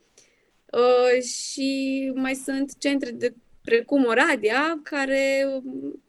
Uh, 0.72 1.22
și 1.22 2.12
mai 2.16 2.36
sunt 2.36 2.78
centre 2.78 3.12
de, 3.12 3.34
precum 3.62 4.06
Oradea, 4.06 4.80
care 4.84 5.48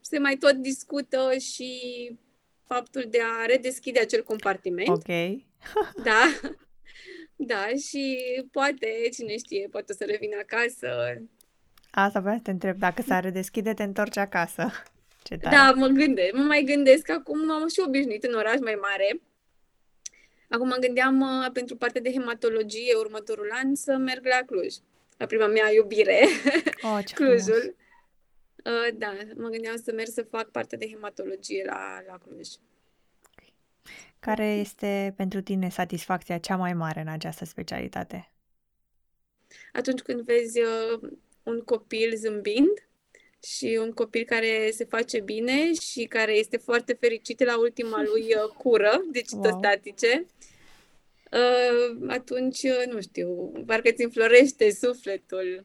se 0.00 0.18
mai 0.18 0.36
tot 0.36 0.52
discută 0.52 1.34
și 1.38 1.72
faptul 2.66 3.04
de 3.10 3.18
a 3.22 3.44
redeschide 3.46 4.00
acel 4.00 4.22
compartiment. 4.22 4.88
Ok. 4.88 5.06
da. 6.08 6.22
Da, 7.36 7.66
și 7.88 8.18
poate, 8.52 9.08
cine 9.12 9.36
știe, 9.36 9.68
poate 9.70 9.92
să 9.92 10.04
revin 10.04 10.30
acasă. 10.42 10.88
Asta 11.90 12.20
vreau 12.20 12.36
să 12.36 12.42
te 12.42 12.50
întreb, 12.50 12.78
dacă 12.78 13.02
s-ar 13.02 13.22
redeschide, 13.22 13.74
te 13.74 13.82
întorci 13.82 14.16
acasă. 14.16 14.70
Ce 15.22 15.36
tare. 15.36 15.56
Da, 15.56 15.72
mă 15.76 15.86
gândesc, 15.86 16.32
mă 16.32 16.42
mai 16.42 16.62
gândesc, 16.62 17.10
acum 17.10 17.50
am 17.50 17.68
și 17.68 17.82
obișnuit 17.86 18.24
în 18.24 18.34
oraș 18.34 18.58
mai 18.60 18.78
mare. 18.80 19.20
Acum 20.48 20.68
mă 20.68 20.76
gândeam 20.80 21.20
uh, 21.20 21.50
pentru 21.52 21.76
partea 21.76 22.00
de 22.00 22.12
hematologie 22.12 22.94
următorul 22.98 23.50
an 23.62 23.74
să 23.74 23.96
merg 23.96 24.26
la 24.26 24.40
Cluj, 24.46 24.74
la 25.16 25.26
prima 25.26 25.46
mea 25.46 25.72
iubire, 25.72 26.26
oh, 26.82 26.98
ce 27.06 27.14
Clujul. 27.18 27.76
Uh, 28.64 28.94
da, 28.94 29.16
mă 29.36 29.48
gândeam 29.48 29.76
să 29.76 29.92
merg 29.92 30.08
să 30.08 30.22
fac 30.22 30.50
partea 30.50 30.78
de 30.78 30.88
hematologie 30.88 31.64
la, 31.66 32.02
la 32.06 32.18
Cluj. 32.18 32.48
Care 34.18 34.46
este 34.46 35.14
pentru 35.16 35.40
tine 35.40 35.68
satisfacția 35.68 36.38
cea 36.38 36.56
mai 36.56 36.74
mare 36.74 37.00
în 37.00 37.08
această 37.08 37.44
specialitate? 37.44 38.30
Atunci 39.72 40.00
când 40.00 40.20
vezi 40.20 40.60
uh, 40.60 41.10
un 41.42 41.60
copil 41.60 42.16
zâmbind 42.16 42.88
și 43.42 43.78
un 43.80 43.92
copil 43.92 44.24
care 44.24 44.70
se 44.72 44.84
face 44.84 45.20
bine 45.20 45.72
și 45.72 46.04
care 46.04 46.32
este 46.32 46.56
foarte 46.56 46.96
fericit 47.00 47.44
la 47.44 47.58
ultima 47.58 48.02
lui 48.12 48.22
uh, 48.22 48.48
cură 48.56 49.04
de 49.10 49.20
citostatice, 49.20 50.26
wow. 51.32 52.00
uh, 52.00 52.10
atunci, 52.10 52.62
uh, 52.62 52.92
nu 52.92 53.00
știu, 53.00 53.52
parcă 53.66 53.90
ți 53.90 54.02
înflorește 54.02 54.70
sufletul. 54.70 55.64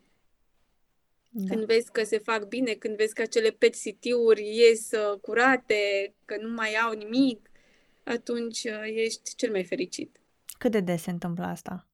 Da. 1.31 1.53
Când 1.53 1.65
vezi 1.65 1.91
că 1.91 2.03
se 2.03 2.17
fac 2.17 2.47
bine, 2.47 2.73
când 2.73 2.95
vezi 2.95 3.13
că 3.13 3.21
acele 3.21 3.49
pet 3.49 3.75
uri 4.25 4.55
ies 4.55 4.91
uh, 4.91 5.19
curate, 5.19 6.13
că 6.25 6.37
nu 6.41 6.49
mai 6.49 6.73
au 6.73 6.93
nimic, 6.93 7.49
atunci 8.03 8.63
uh, 8.63 8.81
ești 8.85 9.35
cel 9.35 9.51
mai 9.51 9.63
fericit. 9.63 10.19
Cât 10.57 10.71
de 10.71 10.79
des 10.79 11.01
se 11.01 11.09
întâmplă 11.09 11.43
asta? 11.43 11.87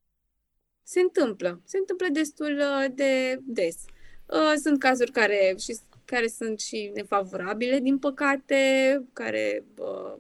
Se 0.83 0.99
întâmplă. 0.99 1.61
Se 1.63 1.77
întâmplă 1.77 2.07
destul 2.11 2.57
uh, 2.57 2.85
de 2.93 3.39
des. 3.43 3.85
Sunt 4.63 4.79
cazuri 4.79 5.11
care, 5.11 5.55
și, 5.59 5.77
care 6.05 6.27
sunt 6.27 6.59
și 6.59 6.91
nefavorabile, 6.93 7.79
din 7.79 7.99
păcate, 7.99 9.01
care 9.13 9.63
uh, 9.77 10.13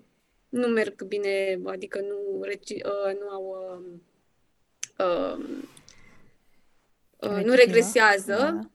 nu 0.49 0.67
merg 0.67 1.03
bine, 1.03 1.59
adică 1.65 1.99
nu, 1.99 2.41
reci, 2.41 2.69
uh, 2.69 3.19
nu 3.19 3.29
au 3.29 3.57
uh, 4.99 5.37
uh, 7.19 7.43
nu 7.43 7.53
regresează, 7.53 8.35
da 8.35 8.69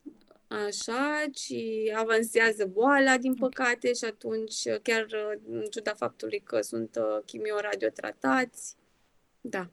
așa, 0.50 1.24
ci 1.32 1.54
avansează 1.94 2.66
boala, 2.66 3.18
din 3.18 3.34
păcate, 3.34 3.92
și 3.92 4.04
atunci, 4.04 4.62
chiar 4.82 5.06
în 5.48 5.64
ciuda 5.70 5.94
faptului 5.94 6.40
că 6.40 6.60
sunt 6.60 6.96
uh, 6.96 7.24
chimioradiotratați, 7.24 8.76
da, 9.40 9.70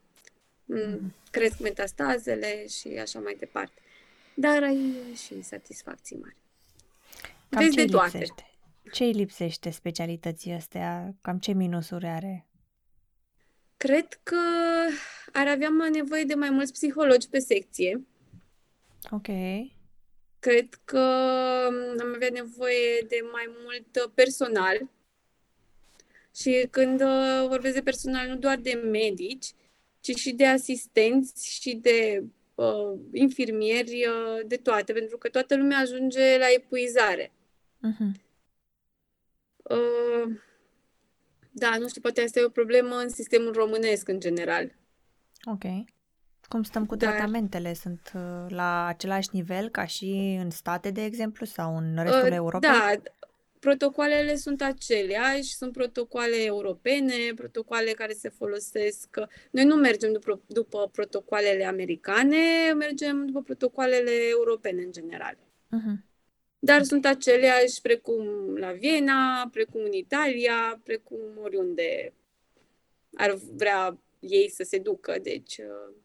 mm. 0.65 1.13
cresc 1.31 1.59
metastazele 1.59 2.67
și 2.67 2.87
așa 2.87 3.19
mai 3.19 3.35
departe. 3.39 3.81
Dar 4.33 4.63
ai 4.63 4.95
și 5.15 5.41
satisfacții 5.41 6.17
mari. 6.21 6.35
Cam 7.49 7.63
Vezi 7.63 7.75
ce 7.75 7.85
de 7.85 7.91
toate. 7.91 8.17
Lipsește? 8.17 8.51
Ce 8.91 9.03
îi 9.03 9.11
lipsește 9.11 9.69
specialității 9.69 10.51
astea? 10.51 11.15
Cam 11.21 11.39
ce 11.39 11.51
minusuri 11.51 12.05
are? 12.05 12.47
Cred 13.77 14.19
că 14.23 14.39
ar 15.33 15.47
avea 15.47 15.69
mai 15.69 15.89
nevoie 15.89 16.23
de 16.23 16.33
mai 16.33 16.49
mulți 16.49 16.71
psihologi 16.71 17.29
pe 17.29 17.39
secție. 17.39 18.07
Ok 19.11 19.27
cred 20.47 20.79
că 20.85 20.99
mm, 21.71 21.99
am 21.99 22.13
avea 22.15 22.29
nevoie 22.31 23.05
de 23.07 23.19
mai 23.31 23.55
mult 23.63 24.13
personal. 24.13 24.89
Și 26.35 26.67
când 26.71 27.01
uh, 27.01 27.47
vorbesc 27.47 27.73
de 27.73 27.81
personal, 27.81 28.27
nu 28.27 28.35
doar 28.35 28.57
de 28.57 28.73
medici, 28.73 29.45
ci 29.99 30.15
și 30.15 30.33
de 30.33 30.45
asistenți 30.45 31.59
și 31.59 31.75
de 31.75 32.23
uh, 32.55 32.99
infirmieri, 33.13 34.07
uh, 34.07 34.47
de 34.47 34.55
toate, 34.55 34.93
pentru 34.93 35.17
că 35.17 35.29
toată 35.29 35.55
lumea 35.55 35.77
ajunge 35.77 36.37
la 36.37 36.45
epuizare. 36.55 37.31
Uh-huh. 37.77 38.21
Uh, 39.63 40.39
da, 41.51 41.77
nu 41.77 41.87
știu, 41.87 42.01
poate 42.01 42.21
asta 42.21 42.39
e 42.39 42.43
o 42.43 42.49
problemă 42.49 42.95
în 42.95 43.09
sistemul 43.09 43.53
românesc 43.53 44.07
în 44.07 44.19
general. 44.19 44.75
Ok. 45.43 45.63
Cum 46.49 46.63
stăm 46.63 46.85
cu 46.85 46.95
Dar... 46.95 47.09
tratamentele? 47.09 47.73
Sunt 47.73 48.11
uh, 48.15 48.45
la 48.47 48.85
același 48.85 49.29
nivel 49.31 49.69
ca 49.69 49.85
și 49.85 50.37
în 50.43 50.49
state, 50.49 50.91
de 50.91 51.03
exemplu, 51.03 51.45
sau 51.45 51.77
în 51.77 52.03
restul 52.03 52.27
uh, 52.27 52.35
Europei? 52.35 52.69
Da, 52.69 52.93
protocoalele 53.59 54.35
sunt 54.35 54.61
aceleași, 54.61 55.55
sunt 55.55 55.71
protocoale 55.71 56.43
europene, 56.43 57.13
protocoale 57.35 57.91
care 57.91 58.13
se 58.13 58.29
folosesc. 58.29 59.07
Noi 59.51 59.63
nu 59.63 59.75
mergem 59.75 60.11
după, 60.11 60.41
după 60.45 60.89
protocoalele 60.91 61.65
americane, 61.65 62.73
mergem 62.77 63.25
după 63.25 63.41
protocoalele 63.41 64.11
europene 64.29 64.81
în 64.81 64.91
general. 64.91 65.37
Uh-huh. 65.37 66.05
Dar 66.59 66.83
sunt 66.83 67.05
aceleași 67.05 67.81
precum 67.81 68.25
la 68.55 68.71
Viena, 68.71 69.49
precum 69.51 69.81
în 69.83 69.93
Italia, 69.93 70.79
precum 70.83 71.19
oriunde 71.41 72.13
ar 73.13 73.37
vrea 73.55 73.97
ei 74.19 74.49
să 74.49 74.63
se 74.63 74.77
ducă. 74.77 75.15
Deci, 75.21 75.57
uh, 75.57 75.95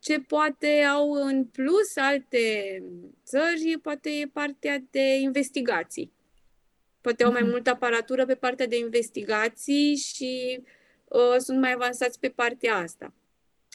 ce 0.00 0.20
poate 0.20 0.82
au 0.82 1.12
în 1.12 1.44
plus 1.44 1.96
alte 1.96 2.82
țări, 3.24 3.78
poate 3.82 4.10
e 4.10 4.26
partea 4.26 4.82
de 4.90 5.14
investigații. 5.20 6.12
Poate 7.00 7.24
au 7.24 7.32
mai 7.32 7.40
mhm. 7.40 7.50
multă 7.50 7.70
aparatură 7.70 8.26
pe 8.26 8.34
partea 8.34 8.66
de 8.66 8.78
investigații 8.78 9.96
și 9.96 10.62
uh, 11.04 11.36
sunt 11.38 11.60
mai 11.60 11.72
avansați 11.72 12.20
pe 12.20 12.28
partea 12.28 12.76
asta. 12.76 13.12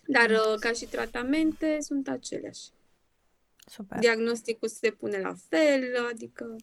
Dar 0.07 0.29
uh, 0.29 0.59
ca 0.59 0.71
și 0.71 0.85
tratamente 0.85 1.77
sunt 1.79 2.07
aceleași. 2.07 2.69
Super. 3.67 3.99
Diagnosticul 3.99 4.67
se 4.67 4.89
pune 4.89 5.19
la 5.19 5.33
fel, 5.49 6.07
adică 6.11 6.55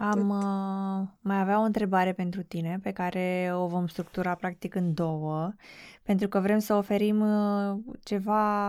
am 0.00 0.28
uh, 0.28 1.08
mai 1.20 1.40
avea 1.40 1.60
o 1.60 1.62
întrebare 1.62 2.12
pentru 2.12 2.42
tine 2.42 2.78
pe 2.82 2.92
care 2.92 3.50
o 3.54 3.66
vom 3.66 3.86
structura 3.86 4.34
practic 4.34 4.74
în 4.74 4.94
două, 4.94 5.52
pentru 6.08 6.28
că 6.28 6.40
vrem 6.40 6.58
să 6.58 6.74
oferim 6.74 7.20
uh, 7.20 7.78
ceva 8.02 8.68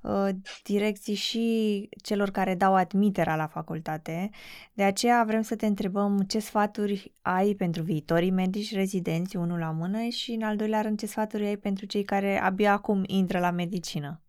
uh, 0.00 0.28
direcții 0.64 1.14
și 1.14 1.88
celor 2.02 2.30
care 2.30 2.54
dau 2.54 2.74
admiterea 2.74 3.36
la 3.36 3.46
facultate. 3.46 4.30
De 4.72 4.82
aceea 4.82 5.24
vrem 5.26 5.42
să 5.42 5.56
te 5.56 5.66
întrebăm 5.66 6.24
ce 6.28 6.38
sfaturi 6.38 7.12
ai 7.20 7.54
pentru 7.54 7.82
viitorii 7.82 8.30
medici 8.30 8.74
rezidenți, 8.74 9.36
unul 9.36 9.58
la 9.58 9.70
mână, 9.70 10.08
și 10.08 10.32
în 10.32 10.42
al 10.42 10.56
doilea 10.56 10.80
rând 10.80 10.98
ce 10.98 11.06
sfaturi 11.06 11.46
ai 11.46 11.56
pentru 11.56 11.86
cei 11.86 12.04
care 12.04 12.40
abia 12.40 12.72
acum 12.72 13.02
intră 13.06 13.38
la 13.38 13.50
medicină. 13.50 14.22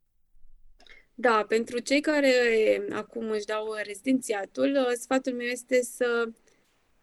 Da, 1.13 1.45
pentru 1.47 1.79
cei 1.79 2.01
care 2.01 2.33
acum 2.91 3.29
își 3.29 3.45
dau 3.45 3.65
rezidențiatul, 3.85 4.77
uh, 4.87 4.91
sfatul 4.99 5.33
meu 5.33 5.47
este 5.47 5.81
să, 5.81 6.29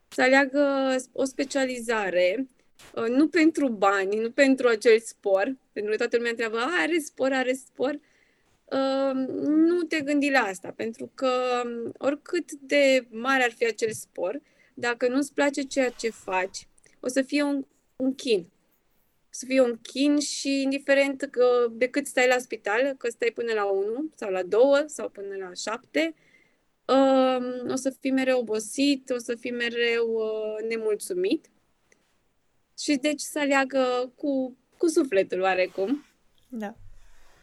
să 0.08 0.22
aleagă 0.22 0.94
o 1.12 1.24
specializare, 1.24 2.34
uh, 2.38 2.59
nu 3.08 3.28
pentru 3.28 3.68
bani, 3.68 4.16
nu 4.16 4.30
pentru 4.30 4.68
acel 4.68 4.98
spor, 5.00 5.56
pentru 5.72 5.90
că 5.90 5.98
toată 5.98 6.16
lumea 6.16 6.30
întreabă, 6.30 6.58
are 6.80 6.98
spor, 6.98 7.32
are 7.32 7.52
spor. 7.52 8.00
Uh, 8.64 9.26
nu 9.46 9.82
te 9.82 10.00
gândi 10.00 10.30
la 10.30 10.40
asta, 10.40 10.72
pentru 10.76 11.10
că 11.14 11.62
um, 11.64 11.92
oricât 11.98 12.52
de 12.52 13.06
mare 13.10 13.42
ar 13.42 13.50
fi 13.50 13.66
acel 13.66 13.92
spor, 13.92 14.40
dacă 14.74 15.08
nu-ți 15.08 15.34
place 15.34 15.62
ceea 15.62 15.88
ce 15.88 16.10
faci, 16.10 16.66
o 17.00 17.08
să 17.08 17.22
fie 17.22 17.42
un, 17.42 17.64
un 17.96 18.14
chin 18.14 18.46
să 19.30 19.44
fie 19.46 19.60
un 19.60 19.78
chin 19.82 20.18
și 20.18 20.62
indiferent 20.62 21.22
că 21.30 21.66
de 21.72 21.88
cât 21.88 22.06
stai 22.06 22.28
la 22.28 22.38
spital, 22.38 22.94
că 22.98 23.10
stai 23.10 23.30
până 23.34 23.52
la 23.52 23.64
1 23.64 24.10
sau 24.14 24.30
la 24.30 24.42
2 24.42 24.60
sau 24.86 25.08
până 25.08 25.36
la 25.36 25.52
7, 25.54 26.14
uh, 26.84 27.70
o 27.72 27.74
să 27.74 27.90
fii 28.00 28.10
mereu 28.10 28.38
obosit, 28.38 29.10
o 29.10 29.18
să 29.18 29.34
fii 29.34 29.50
mereu 29.50 30.08
uh, 30.08 30.68
nemulțumit 30.68 31.46
și 32.82 32.96
deci 32.96 33.20
să 33.20 33.38
aleagă 33.38 34.12
cu, 34.16 34.56
cu 34.76 34.88
sufletul 34.88 35.40
oarecum. 35.40 36.04
Da. 36.48 36.74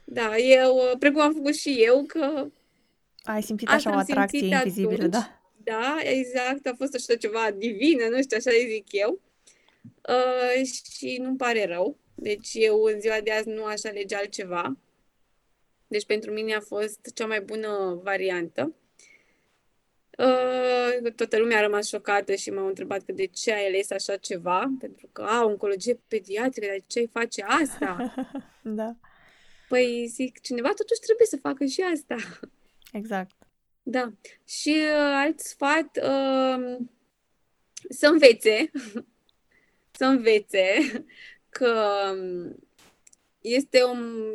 Da, 0.03 0.37
eu, 0.37 0.75
uh, 0.75 0.97
precum 0.99 1.21
am 1.21 1.33
făcut 1.33 1.55
și 1.55 1.83
eu, 1.83 2.03
că 2.03 2.47
ai 3.23 3.43
simțit 3.43 3.69
așa 3.69 3.89
o 3.89 3.97
atracție 3.97 4.45
invizibilă, 4.45 4.93
atunci. 4.93 5.11
da? 5.11 5.41
Da, 5.63 5.97
exact, 6.01 6.65
a 6.65 6.73
fost 6.77 6.95
așa 6.95 7.15
ceva 7.15 7.51
divină, 7.57 8.07
nu 8.09 8.21
știu, 8.21 8.37
așa 8.37 8.51
zic 8.69 8.85
eu. 8.91 9.21
Uh, 10.09 10.65
și 10.93 11.17
nu-mi 11.21 11.37
pare 11.37 11.65
rău. 11.65 11.97
Deci 12.15 12.49
eu 12.53 12.83
în 12.83 12.99
ziua 12.99 13.17
de 13.23 13.31
azi 13.31 13.49
nu 13.49 13.65
aș 13.65 13.83
alege 13.83 14.15
altceva. 14.15 14.77
Deci 15.87 16.05
pentru 16.05 16.31
mine 16.31 16.53
a 16.53 16.59
fost 16.59 16.99
cea 17.13 17.25
mai 17.25 17.41
bună 17.41 17.99
variantă. 18.03 18.75
Uh, 20.17 21.13
toată 21.15 21.37
lumea 21.37 21.57
a 21.57 21.61
rămas 21.61 21.87
șocată 21.87 22.35
și 22.35 22.49
m-au 22.49 22.67
întrebat 22.67 23.03
că 23.03 23.11
de 23.11 23.25
ce 23.25 23.53
ai 23.53 23.67
ales 23.67 23.91
așa 23.91 24.15
ceva, 24.15 24.71
pentru 24.79 25.09
că, 25.11 25.21
a, 25.21 25.45
oncologie 25.45 25.99
pediatrică, 26.07 26.67
dar 26.67 26.83
ce 26.87 27.09
face 27.11 27.43
asta? 27.43 28.13
da. 28.61 28.95
Păi 29.67 30.07
zic, 30.09 30.41
cineva 30.41 30.67
totuși 30.67 30.99
trebuie 30.99 31.27
să 31.27 31.37
facă 31.37 31.65
și 31.65 31.81
asta. 31.93 32.15
Exact. 32.91 33.35
Da. 33.83 34.13
Și 34.47 34.75
uh, 34.77 35.11
alt 35.13 35.39
sfat, 35.39 35.97
uh, 35.97 36.77
să 37.89 38.07
învețe, 38.07 38.71
să 39.97 40.05
învețe 40.05 40.77
că 41.49 41.73
este 43.41 43.83
un 43.83 44.31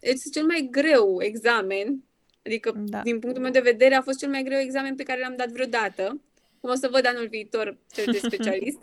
este 0.00 0.28
cel 0.28 0.46
mai 0.46 0.68
greu 0.70 1.22
examen, 1.22 2.04
adică 2.44 2.72
da. 2.76 3.00
din 3.00 3.18
punctul 3.18 3.42
meu 3.42 3.50
de 3.50 3.60
vedere 3.60 3.94
a 3.94 4.02
fost 4.02 4.18
cel 4.18 4.28
mai 4.28 4.42
greu 4.42 4.58
examen 4.58 4.94
pe 4.94 5.02
care 5.02 5.20
l-am 5.20 5.36
dat 5.36 5.48
vreodată. 5.48 6.20
O 6.60 6.74
să 6.74 6.88
văd 6.92 7.06
anul 7.06 7.28
viitor 7.28 7.76
cel 7.92 8.12
de 8.12 8.18
specialist, 8.18 8.78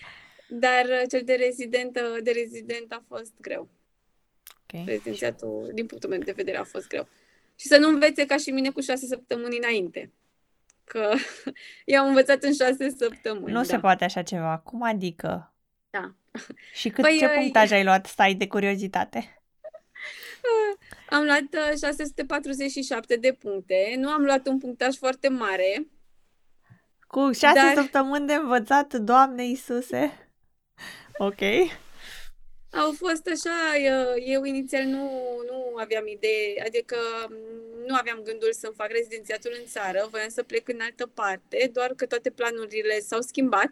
dar 0.64 0.84
uh, 0.84 1.02
cel 1.10 1.22
de 1.24 1.34
rezident, 1.34 1.96
uh, 1.96 2.22
de 2.22 2.30
rezident 2.30 2.92
a 2.92 3.04
fost 3.08 3.32
greu. 3.40 3.68
Okay. 4.62 4.84
Rezidențiatul, 4.86 5.70
din 5.74 5.86
punctul 5.86 6.10
meu 6.10 6.18
de 6.18 6.32
vedere, 6.32 6.56
a 6.56 6.64
fost 6.64 6.88
greu. 6.88 7.08
Și 7.58 7.66
să 7.66 7.76
nu 7.76 7.88
învețe 7.88 8.26
ca 8.26 8.36
și 8.36 8.50
mine 8.50 8.70
cu 8.70 8.80
șase 8.80 9.06
săptămâni 9.06 9.56
înainte. 9.56 10.12
Că 10.84 11.12
eu 11.84 12.00
am 12.00 12.08
învățat 12.08 12.42
în 12.42 12.52
șase 12.52 12.90
săptămâni. 12.90 13.52
Nu 13.52 13.58
da. 13.58 13.62
se 13.62 13.78
poate 13.78 14.04
așa 14.04 14.22
ceva. 14.22 14.58
Cum 14.58 14.82
adică? 14.82 15.54
Da. 15.90 16.14
Și 16.72 16.88
cât, 16.88 17.04
păi, 17.04 17.16
ce 17.18 17.28
punctaj 17.28 17.70
ai 17.70 17.84
luat? 17.84 18.06
Stai 18.06 18.34
de 18.34 18.46
curiozitate. 18.46 19.40
Am 21.16 21.24
luat 21.24 21.76
647 21.78 23.14
uh, 23.14 23.20
de 23.20 23.32
puncte. 23.32 23.94
Nu 23.96 24.08
am 24.08 24.22
luat 24.22 24.46
un 24.46 24.58
punctaj 24.58 24.96
foarte 24.96 25.28
mare. 25.28 25.86
Cu 27.06 27.32
șase 27.32 27.54
dar... 27.54 27.74
săptămâni 27.74 28.26
de 28.26 28.34
învățat, 28.34 28.94
Doamne 28.94 29.44
Iisuse. 29.44 30.30
Ok. 31.18 31.40
Au 32.70 32.92
fost 32.92 33.26
așa, 33.26 33.76
eu, 33.76 34.14
eu 34.24 34.44
inițial 34.44 34.84
nu, 34.84 35.10
nu 35.50 35.74
aveam 35.76 36.06
idee, 36.06 36.62
adică 36.66 36.96
nu 37.86 37.94
aveam 37.94 38.20
gândul 38.22 38.52
să-mi 38.52 38.74
fac 38.74 38.90
rezidențiatul 38.90 39.56
în 39.60 39.66
țară, 39.66 40.08
voiam 40.10 40.28
să 40.28 40.42
plec 40.42 40.68
în 40.68 40.80
altă 40.80 41.06
parte, 41.06 41.70
doar 41.72 41.92
că 41.94 42.06
toate 42.06 42.30
planurile 42.30 42.98
s-au 42.98 43.20
schimbat 43.20 43.70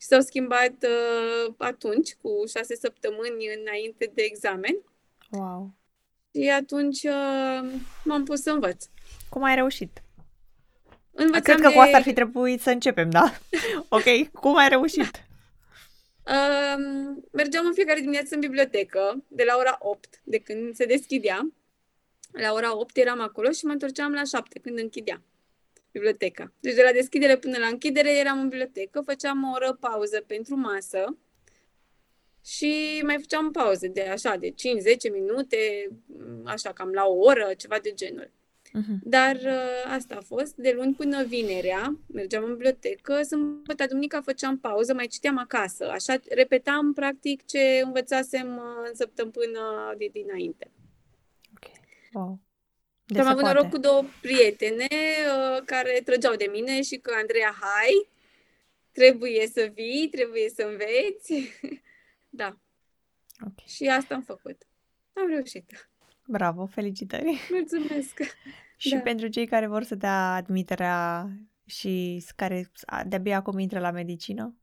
și 0.00 0.06
s-au 0.06 0.20
schimbat 0.20 0.74
uh, 0.82 1.54
atunci, 1.58 2.14
cu 2.14 2.42
șase 2.48 2.74
săptămâni 2.76 3.54
înainte 3.60 4.10
de 4.14 4.22
examen. 4.22 4.76
Wow! 5.30 5.79
Și 6.34 6.48
atunci 6.48 7.02
uh, 7.02 7.70
m-am 8.04 8.24
pus 8.24 8.40
să 8.40 8.50
învăț. 8.50 8.84
Cum 9.28 9.42
ai 9.42 9.54
reușit? 9.54 10.02
Învățam 11.12 11.42
Cred 11.42 11.60
că 11.60 11.68
de... 11.68 11.74
cu 11.74 11.80
asta 11.80 11.96
ar 11.96 12.02
fi 12.02 12.12
trebuit 12.12 12.60
să 12.60 12.70
începem, 12.70 13.10
da? 13.10 13.38
ok, 13.88 14.30
cum 14.32 14.56
ai 14.56 14.68
reușit? 14.68 15.24
Uh, 16.26 16.82
mergeam 17.32 17.66
în 17.66 17.74
fiecare 17.74 18.00
dimineață 18.00 18.34
în 18.34 18.40
bibliotecă, 18.40 19.24
de 19.28 19.44
la 19.46 19.56
ora 19.58 19.76
8, 19.80 20.20
de 20.24 20.38
când 20.38 20.74
se 20.74 20.84
deschidea. 20.84 21.52
La 22.32 22.52
ora 22.52 22.76
8 22.76 22.96
eram 22.96 23.20
acolo 23.20 23.50
și 23.50 23.64
mă 23.64 23.72
întorceam 23.72 24.12
la 24.12 24.22
7, 24.24 24.58
când 24.58 24.78
închidea 24.78 25.22
biblioteca. 25.92 26.52
Deci 26.60 26.74
de 26.74 26.82
la 26.82 26.92
deschidere 26.92 27.36
până 27.36 27.58
la 27.58 27.66
închidere 27.66 28.18
eram 28.18 28.40
în 28.40 28.48
bibliotecă, 28.48 29.00
făceam 29.00 29.44
o 29.44 29.50
oră 29.54 29.76
pauză 29.80 30.24
pentru 30.26 30.56
masă 30.56 31.18
și 32.44 33.00
mai 33.04 33.16
făceam 33.18 33.50
pauze 33.50 33.88
de 33.88 34.02
așa, 34.02 34.36
de 34.36 34.50
5-10 34.50 34.54
minute, 35.12 35.88
așa 36.44 36.72
cam 36.72 36.90
la 36.90 37.06
o 37.06 37.18
oră, 37.18 37.50
ceva 37.56 37.78
de 37.82 37.92
genul. 37.94 38.30
Uh-huh. 38.70 38.98
Dar 39.02 39.36
uh, 39.36 39.92
asta 39.94 40.14
a 40.14 40.20
fost. 40.20 40.54
De 40.54 40.72
luni 40.76 40.94
până 40.94 41.24
vinerea 41.24 41.98
mergeam 42.06 42.44
în 42.44 42.52
bibliotecă, 42.52 43.22
sâmbătă, 43.22 43.86
duminica 43.86 44.20
făceam 44.20 44.58
pauză, 44.58 44.94
mai 44.94 45.06
citeam 45.06 45.38
acasă. 45.38 45.90
Așa 45.90 46.16
repetam 46.28 46.92
practic 46.92 47.44
ce 47.44 47.80
învățasem 47.84 48.56
uh, 48.56 48.88
în 48.88 48.94
săptămâna 48.94 49.94
de 49.98 50.08
dinainte. 50.12 50.70
Ok. 51.54 51.70
Wow. 52.12 52.40
De 53.04 53.20
am 53.20 53.26
avut 53.26 53.42
noroc 53.42 53.68
cu 53.68 53.78
două 53.78 54.04
prietene 54.20 54.86
uh, 54.90 55.62
care 55.64 56.00
trăgeau 56.04 56.34
de 56.34 56.48
mine 56.52 56.82
și 56.82 56.96
că 56.96 57.12
Andreea, 57.20 57.56
hai, 57.60 58.08
trebuie 58.92 59.46
să 59.54 59.70
vii, 59.74 60.08
trebuie 60.10 60.48
să 60.48 60.62
înveți. 60.62 61.32
da. 62.30 62.56
Okay. 63.40 63.64
Și 63.66 63.86
asta 63.86 64.14
am 64.14 64.22
făcut. 64.22 64.66
Am 65.12 65.28
reușit. 65.28 65.90
Bravo, 66.26 66.66
felicitări! 66.66 67.40
Mulțumesc! 67.50 68.20
și 68.76 68.94
da. 68.94 69.00
pentru 69.00 69.28
cei 69.28 69.46
care 69.46 69.66
vor 69.66 69.82
să 69.82 69.94
dea 69.94 70.34
admiterea 70.34 71.28
și 71.64 72.24
care 72.36 72.70
de-abia 73.06 73.36
acum 73.36 73.58
intră 73.58 73.78
la 73.78 73.90
medicină? 73.90 74.54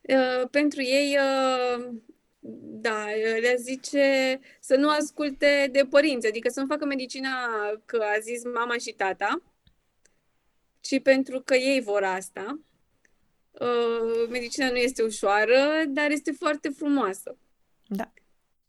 Uh, 0.00 0.48
pentru 0.50 0.82
ei, 0.82 1.18
uh, 1.18 1.94
da, 2.80 3.04
le 3.40 3.56
zice 3.58 4.40
să 4.60 4.76
nu 4.76 4.88
asculte 4.88 5.68
de 5.72 5.86
părinți, 5.90 6.26
adică 6.26 6.48
să 6.48 6.60
nu 6.60 6.66
facă 6.66 6.84
medicina 6.84 7.30
că 7.84 8.04
a 8.16 8.18
zis 8.18 8.44
mama 8.44 8.78
și 8.78 8.92
tata, 8.92 9.42
ci 10.80 11.02
pentru 11.02 11.40
că 11.40 11.54
ei 11.54 11.80
vor 11.80 12.02
asta. 12.02 12.60
Uh, 13.60 14.28
medicina 14.30 14.70
nu 14.70 14.76
este 14.76 15.02
ușoară, 15.02 15.84
dar 15.88 16.10
este 16.10 16.32
foarte 16.32 16.68
frumoasă. 16.68 17.36
Da 17.86 18.12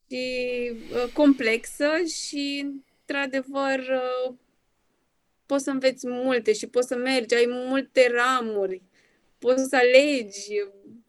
și 0.10 0.71
uh, 0.91 1.12
complexă 1.13 1.89
și, 2.28 2.65
într-adevăr, 2.65 3.80
uh, 3.80 4.34
poți 5.45 5.63
să 5.63 5.69
înveți 5.69 6.08
multe 6.08 6.54
și 6.54 6.67
poți 6.67 6.88
să 6.88 6.95
mergi, 6.95 7.36
ai 7.36 7.45
multe 7.47 8.12
ramuri, 8.12 8.82
poți 9.39 9.69
să 9.69 9.76
alegi. 9.76 10.47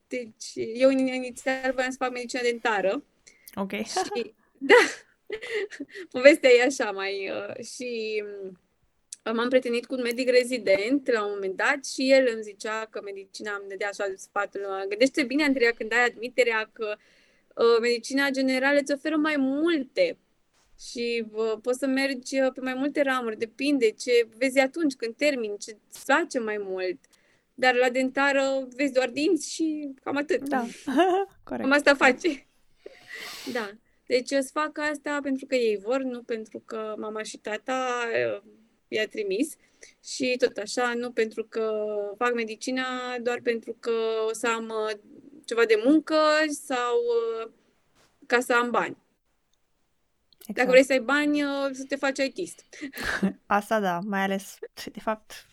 Deci, 0.09 0.53
eu 0.75 0.91
inițial 0.91 1.73
voiam 1.73 1.91
să 1.91 1.97
fac 1.99 2.11
medicina 2.11 2.43
dentară. 2.43 3.05
Ok. 3.55 3.73
Și, 3.73 4.35
da, 4.59 4.75
povestea 6.11 6.51
e 6.51 6.63
așa 6.63 6.91
mai... 6.91 7.31
Uh, 7.31 7.65
și 7.65 8.23
m-am 9.33 9.49
prietenit 9.49 9.87
cu 9.87 9.95
un 9.95 10.03
medic 10.03 10.29
rezident 10.29 11.11
la 11.11 11.25
un 11.25 11.31
moment 11.35 11.57
dat 11.57 11.87
și 11.87 12.11
el 12.13 12.31
îmi 12.33 12.43
zicea 12.43 12.87
că 12.91 13.01
medicina 13.05 13.57
îmi 13.61 13.69
dădea 13.69 13.89
așa 13.89 14.05
sfatul. 14.17 14.85
Gândește 14.89 15.23
bine, 15.23 15.45
Andreea, 15.45 15.73
când 15.73 15.93
ai 15.93 16.05
admiterea 16.05 16.71
că 16.73 16.95
uh, 16.97 17.03
Uh, 17.59 17.81
medicina 17.81 18.31
generală 18.31 18.79
îți 18.79 18.93
oferă 18.93 19.17
mai 19.17 19.35
multe 19.37 20.19
și 20.81 21.25
uh, 21.33 21.53
poți 21.63 21.79
să 21.79 21.87
mergi 21.87 22.41
uh, 22.41 22.53
pe 22.55 22.61
mai 22.61 22.75
multe 22.75 23.03
ramuri, 23.03 23.39
depinde 23.39 23.91
ce 23.91 24.29
vezi 24.37 24.59
atunci 24.59 24.95
când 24.95 25.15
termini, 25.17 25.59
ce 25.59 25.77
îți 25.89 26.05
place 26.05 26.39
mai 26.39 26.57
mult. 26.61 26.99
Dar 27.55 27.75
la 27.75 27.91
dentară 27.91 28.69
vezi 28.77 28.93
doar 28.93 29.11
dinți 29.11 29.53
și 29.55 29.95
cam 30.03 30.17
atât. 30.17 30.49
Da, 30.49 30.67
corect. 31.45 31.63
Cam 31.63 31.73
asta 31.73 31.95
face. 31.95 32.47
da. 33.57 33.71
Deci 34.07 34.31
eu 34.31 34.39
îți 34.39 34.53
fac 34.53 34.79
asta 34.79 35.19
pentru 35.23 35.47
că 35.47 35.55
ei 35.55 35.77
vor, 35.77 36.03
nu 36.03 36.23
pentru 36.23 36.63
că 36.67 36.95
mama 36.99 37.23
și 37.23 37.39
tata 37.39 38.09
i-a 38.89 39.07
trimis. 39.09 39.55
Și 40.05 40.37
tot 40.39 40.57
așa, 40.57 40.93
nu 40.95 41.11
pentru 41.11 41.45
că 41.45 41.87
fac 42.17 42.35
medicina, 42.35 43.19
doar 43.23 43.41
pentru 43.43 43.77
că 43.81 43.93
o 44.29 44.33
să 44.33 44.47
am 44.47 44.73
ceva 45.45 45.65
de 45.65 45.83
muncă 45.85 46.17
sau 46.67 46.97
uh, 46.97 47.51
ca 48.27 48.41
să 48.41 48.55
am 48.55 48.71
bani. 48.71 48.97
Exact. 50.39 50.57
Dacă 50.57 50.69
vrei 50.69 50.85
să 50.85 50.93
ai 50.93 51.01
bani, 51.01 51.43
uh, 51.43 51.71
să 51.73 51.85
te 51.89 51.97
faci 51.97 52.19
ITist. 52.19 52.65
Asta 53.47 53.81
da, 53.81 53.99
mai 53.99 54.21
ales, 54.21 54.59
de 54.97 55.01
fapt, 55.01 55.47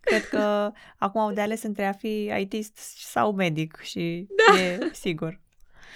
cred 0.00 0.28
că 0.28 0.72
acum 0.98 1.20
au 1.20 1.32
de 1.32 1.40
ales 1.40 1.62
între 1.62 1.84
a 1.84 1.92
fi 1.92 2.32
ITist 2.40 2.76
sau 2.96 3.32
medic 3.32 3.80
și 3.80 4.26
da. 4.46 4.60
e 4.60 4.90
sigur. 4.92 5.40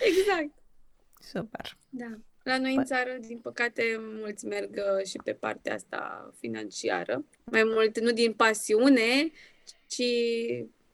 Exact. 0.01 0.55
Super. 1.21 1.77
Da. 1.89 2.19
La 2.43 2.59
noi 2.59 2.75
în 2.75 2.85
țară, 2.85 3.17
din 3.21 3.39
păcate, 3.39 3.83
mulți 3.99 4.47
merg 4.47 4.77
uh, 4.77 5.07
și 5.07 5.17
pe 5.25 5.33
partea 5.33 5.75
asta 5.75 6.33
financiară. 6.39 7.25
Mai 7.45 7.65
mult, 7.65 8.01
nu 8.01 8.11
din 8.11 8.33
pasiune, 8.33 9.31
ci 9.87 10.03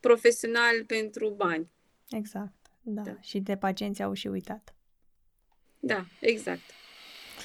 profesional 0.01 0.85
pentru 0.87 1.31
bani. 1.31 1.69
Exact, 2.11 2.53
da. 2.83 3.03
da. 3.03 3.17
Și 3.21 3.39
de 3.39 3.57
pacienți 3.57 4.03
au 4.03 4.13
și 4.13 4.27
uitat. 4.29 4.75
Da, 5.81 6.05
exact. 6.21 6.71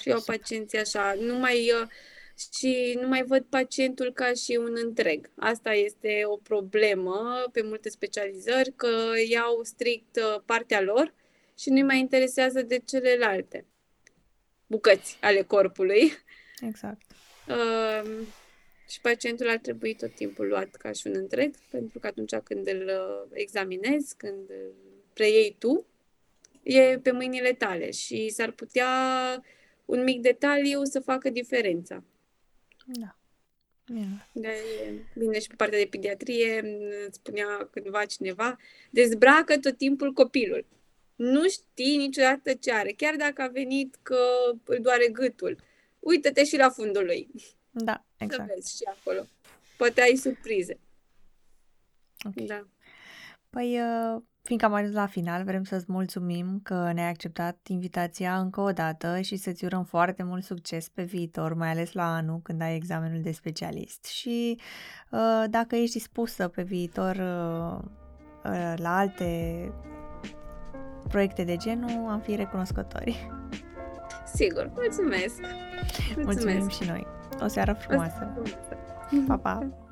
Și 0.01 0.09
eu 0.09 0.21
pacienții 0.25 0.77
așa, 0.77 1.15
nu 1.19 1.37
mai, 1.37 1.71
uh, 1.81 1.87
și 2.53 2.97
nu 3.01 3.07
mai 3.07 3.23
văd 3.23 3.43
pacientul 3.49 4.13
ca 4.13 4.33
și 4.33 4.59
un 4.59 4.75
întreg. 4.83 5.29
Asta 5.35 5.73
este 5.73 6.21
o 6.25 6.37
problemă 6.37 7.43
pe 7.51 7.61
multe 7.61 7.89
specializări, 7.89 8.73
că 8.75 9.11
iau 9.29 9.63
strict 9.63 10.15
uh, 10.15 10.41
partea 10.45 10.81
lor 10.81 11.13
și 11.57 11.69
nu-i 11.69 11.83
mai 11.83 11.99
interesează 11.99 12.61
de 12.61 12.77
celelalte 12.85 13.65
bucăți 14.67 15.17
ale 15.21 15.41
corpului. 15.41 16.12
Exact. 16.62 17.02
Uh, 17.47 18.28
și 18.89 19.02
pacientul 19.02 19.49
ar 19.49 19.58
trebui 19.58 19.95
tot 19.95 20.15
timpul 20.15 20.47
luat 20.47 20.76
ca 20.76 20.91
și 20.91 21.08
un 21.08 21.13
întreg, 21.15 21.56
pentru 21.69 21.99
că 21.99 22.08
atunci 22.08 22.36
când 22.36 22.67
îl 22.67 22.82
uh, 22.82 23.30
examinezi, 23.34 24.15
când 24.17 24.49
îl 24.49 24.73
preiei 25.13 25.56
tu, 25.60 25.86
e 26.63 26.99
pe 26.99 27.12
mâinile 27.12 27.54
tale 27.54 27.91
și 27.91 28.30
s-ar 28.30 28.52
putea 28.52 28.89
un 29.86 30.04
mic 30.04 30.21
detaliu 30.21 30.84
să 30.84 30.99
facă 30.99 31.30
diferența. 31.30 32.04
Da. 32.86 33.17
Bine. 33.86 34.28
De 34.34 34.54
bine 35.15 35.39
și 35.39 35.47
pe 35.47 35.56
partea 35.56 35.80
de 35.80 35.88
pediatrie, 35.89 36.63
spunea 37.12 37.69
cândva 37.71 38.06
cineva, 38.06 38.58
dezbracă 38.89 39.58
tot 39.58 39.78
timpul 39.78 40.13
copilul. 40.13 40.65
Nu 41.15 41.49
știi 41.49 41.97
niciodată 41.97 42.54
ce 42.54 42.73
are, 42.73 42.91
chiar 42.91 43.15
dacă 43.15 43.41
a 43.41 43.47
venit 43.47 43.97
că 44.02 44.17
îl 44.63 44.80
doare 44.82 45.08
gâtul. 45.08 45.58
Uită-te 45.99 46.43
și 46.43 46.58
la 46.58 46.69
fundul 46.69 47.06
lui. 47.06 47.30
Da, 47.71 48.06
exact. 48.17 48.49
Să 48.49 48.54
vezi 48.56 48.76
și 48.76 48.84
acolo. 48.99 49.26
Poate 49.78 50.02
ai 50.02 50.15
surprize. 50.15 50.80
Okay. 52.26 52.45
Da. 52.45 52.67
Păi, 53.49 53.80
uh, 53.80 54.21
fiindcă 54.41 54.67
am 54.67 54.73
ajuns 54.73 54.93
la 54.93 55.06
final, 55.06 55.43
vrem 55.43 55.63
să-ți 55.63 55.86
mulțumim 55.88 56.60
că 56.63 56.91
ne-ai 56.93 57.10
acceptat 57.10 57.67
invitația 57.67 58.39
încă 58.39 58.62
o 58.62 58.71
dată 58.71 59.21
și 59.21 59.36
să-ți 59.36 59.65
urăm 59.65 59.84
foarte 59.84 60.23
mult 60.23 60.43
succes 60.43 60.89
pe 60.89 61.04
viitor, 61.04 61.54
mai 61.54 61.69
ales 61.69 61.91
la 61.91 62.15
anul 62.15 62.39
când 62.43 62.62
ai 62.62 62.76
examenul 62.76 63.21
de 63.21 63.32
specialist. 63.32 64.06
Și 64.06 64.60
uh, 65.12 65.43
dacă 65.49 65.76
ești 65.76 65.97
dispusă 65.97 66.47
pe 66.47 66.63
viitor 66.63 67.15
uh, 67.15 68.73
la 68.76 68.97
alte 68.97 69.71
proiecte 71.13 71.43
de 71.43 71.56
genul, 71.56 72.10
am 72.10 72.19
fi 72.19 72.36
recunoscători. 72.36 73.30
Sigur, 74.34 74.71
mulțumesc! 74.76 75.39
Mulțumesc. 76.15 76.26
Mulțumim 76.26 76.69
și 76.69 76.84
noi! 76.88 77.08
O 77.41 77.47
seară 77.47 77.73
frumoasă! 77.73 78.34
O 78.39 78.45
seară 78.45 78.82
frumoasă. 79.08 79.28
Pa, 79.28 79.38
pa! 79.38 79.82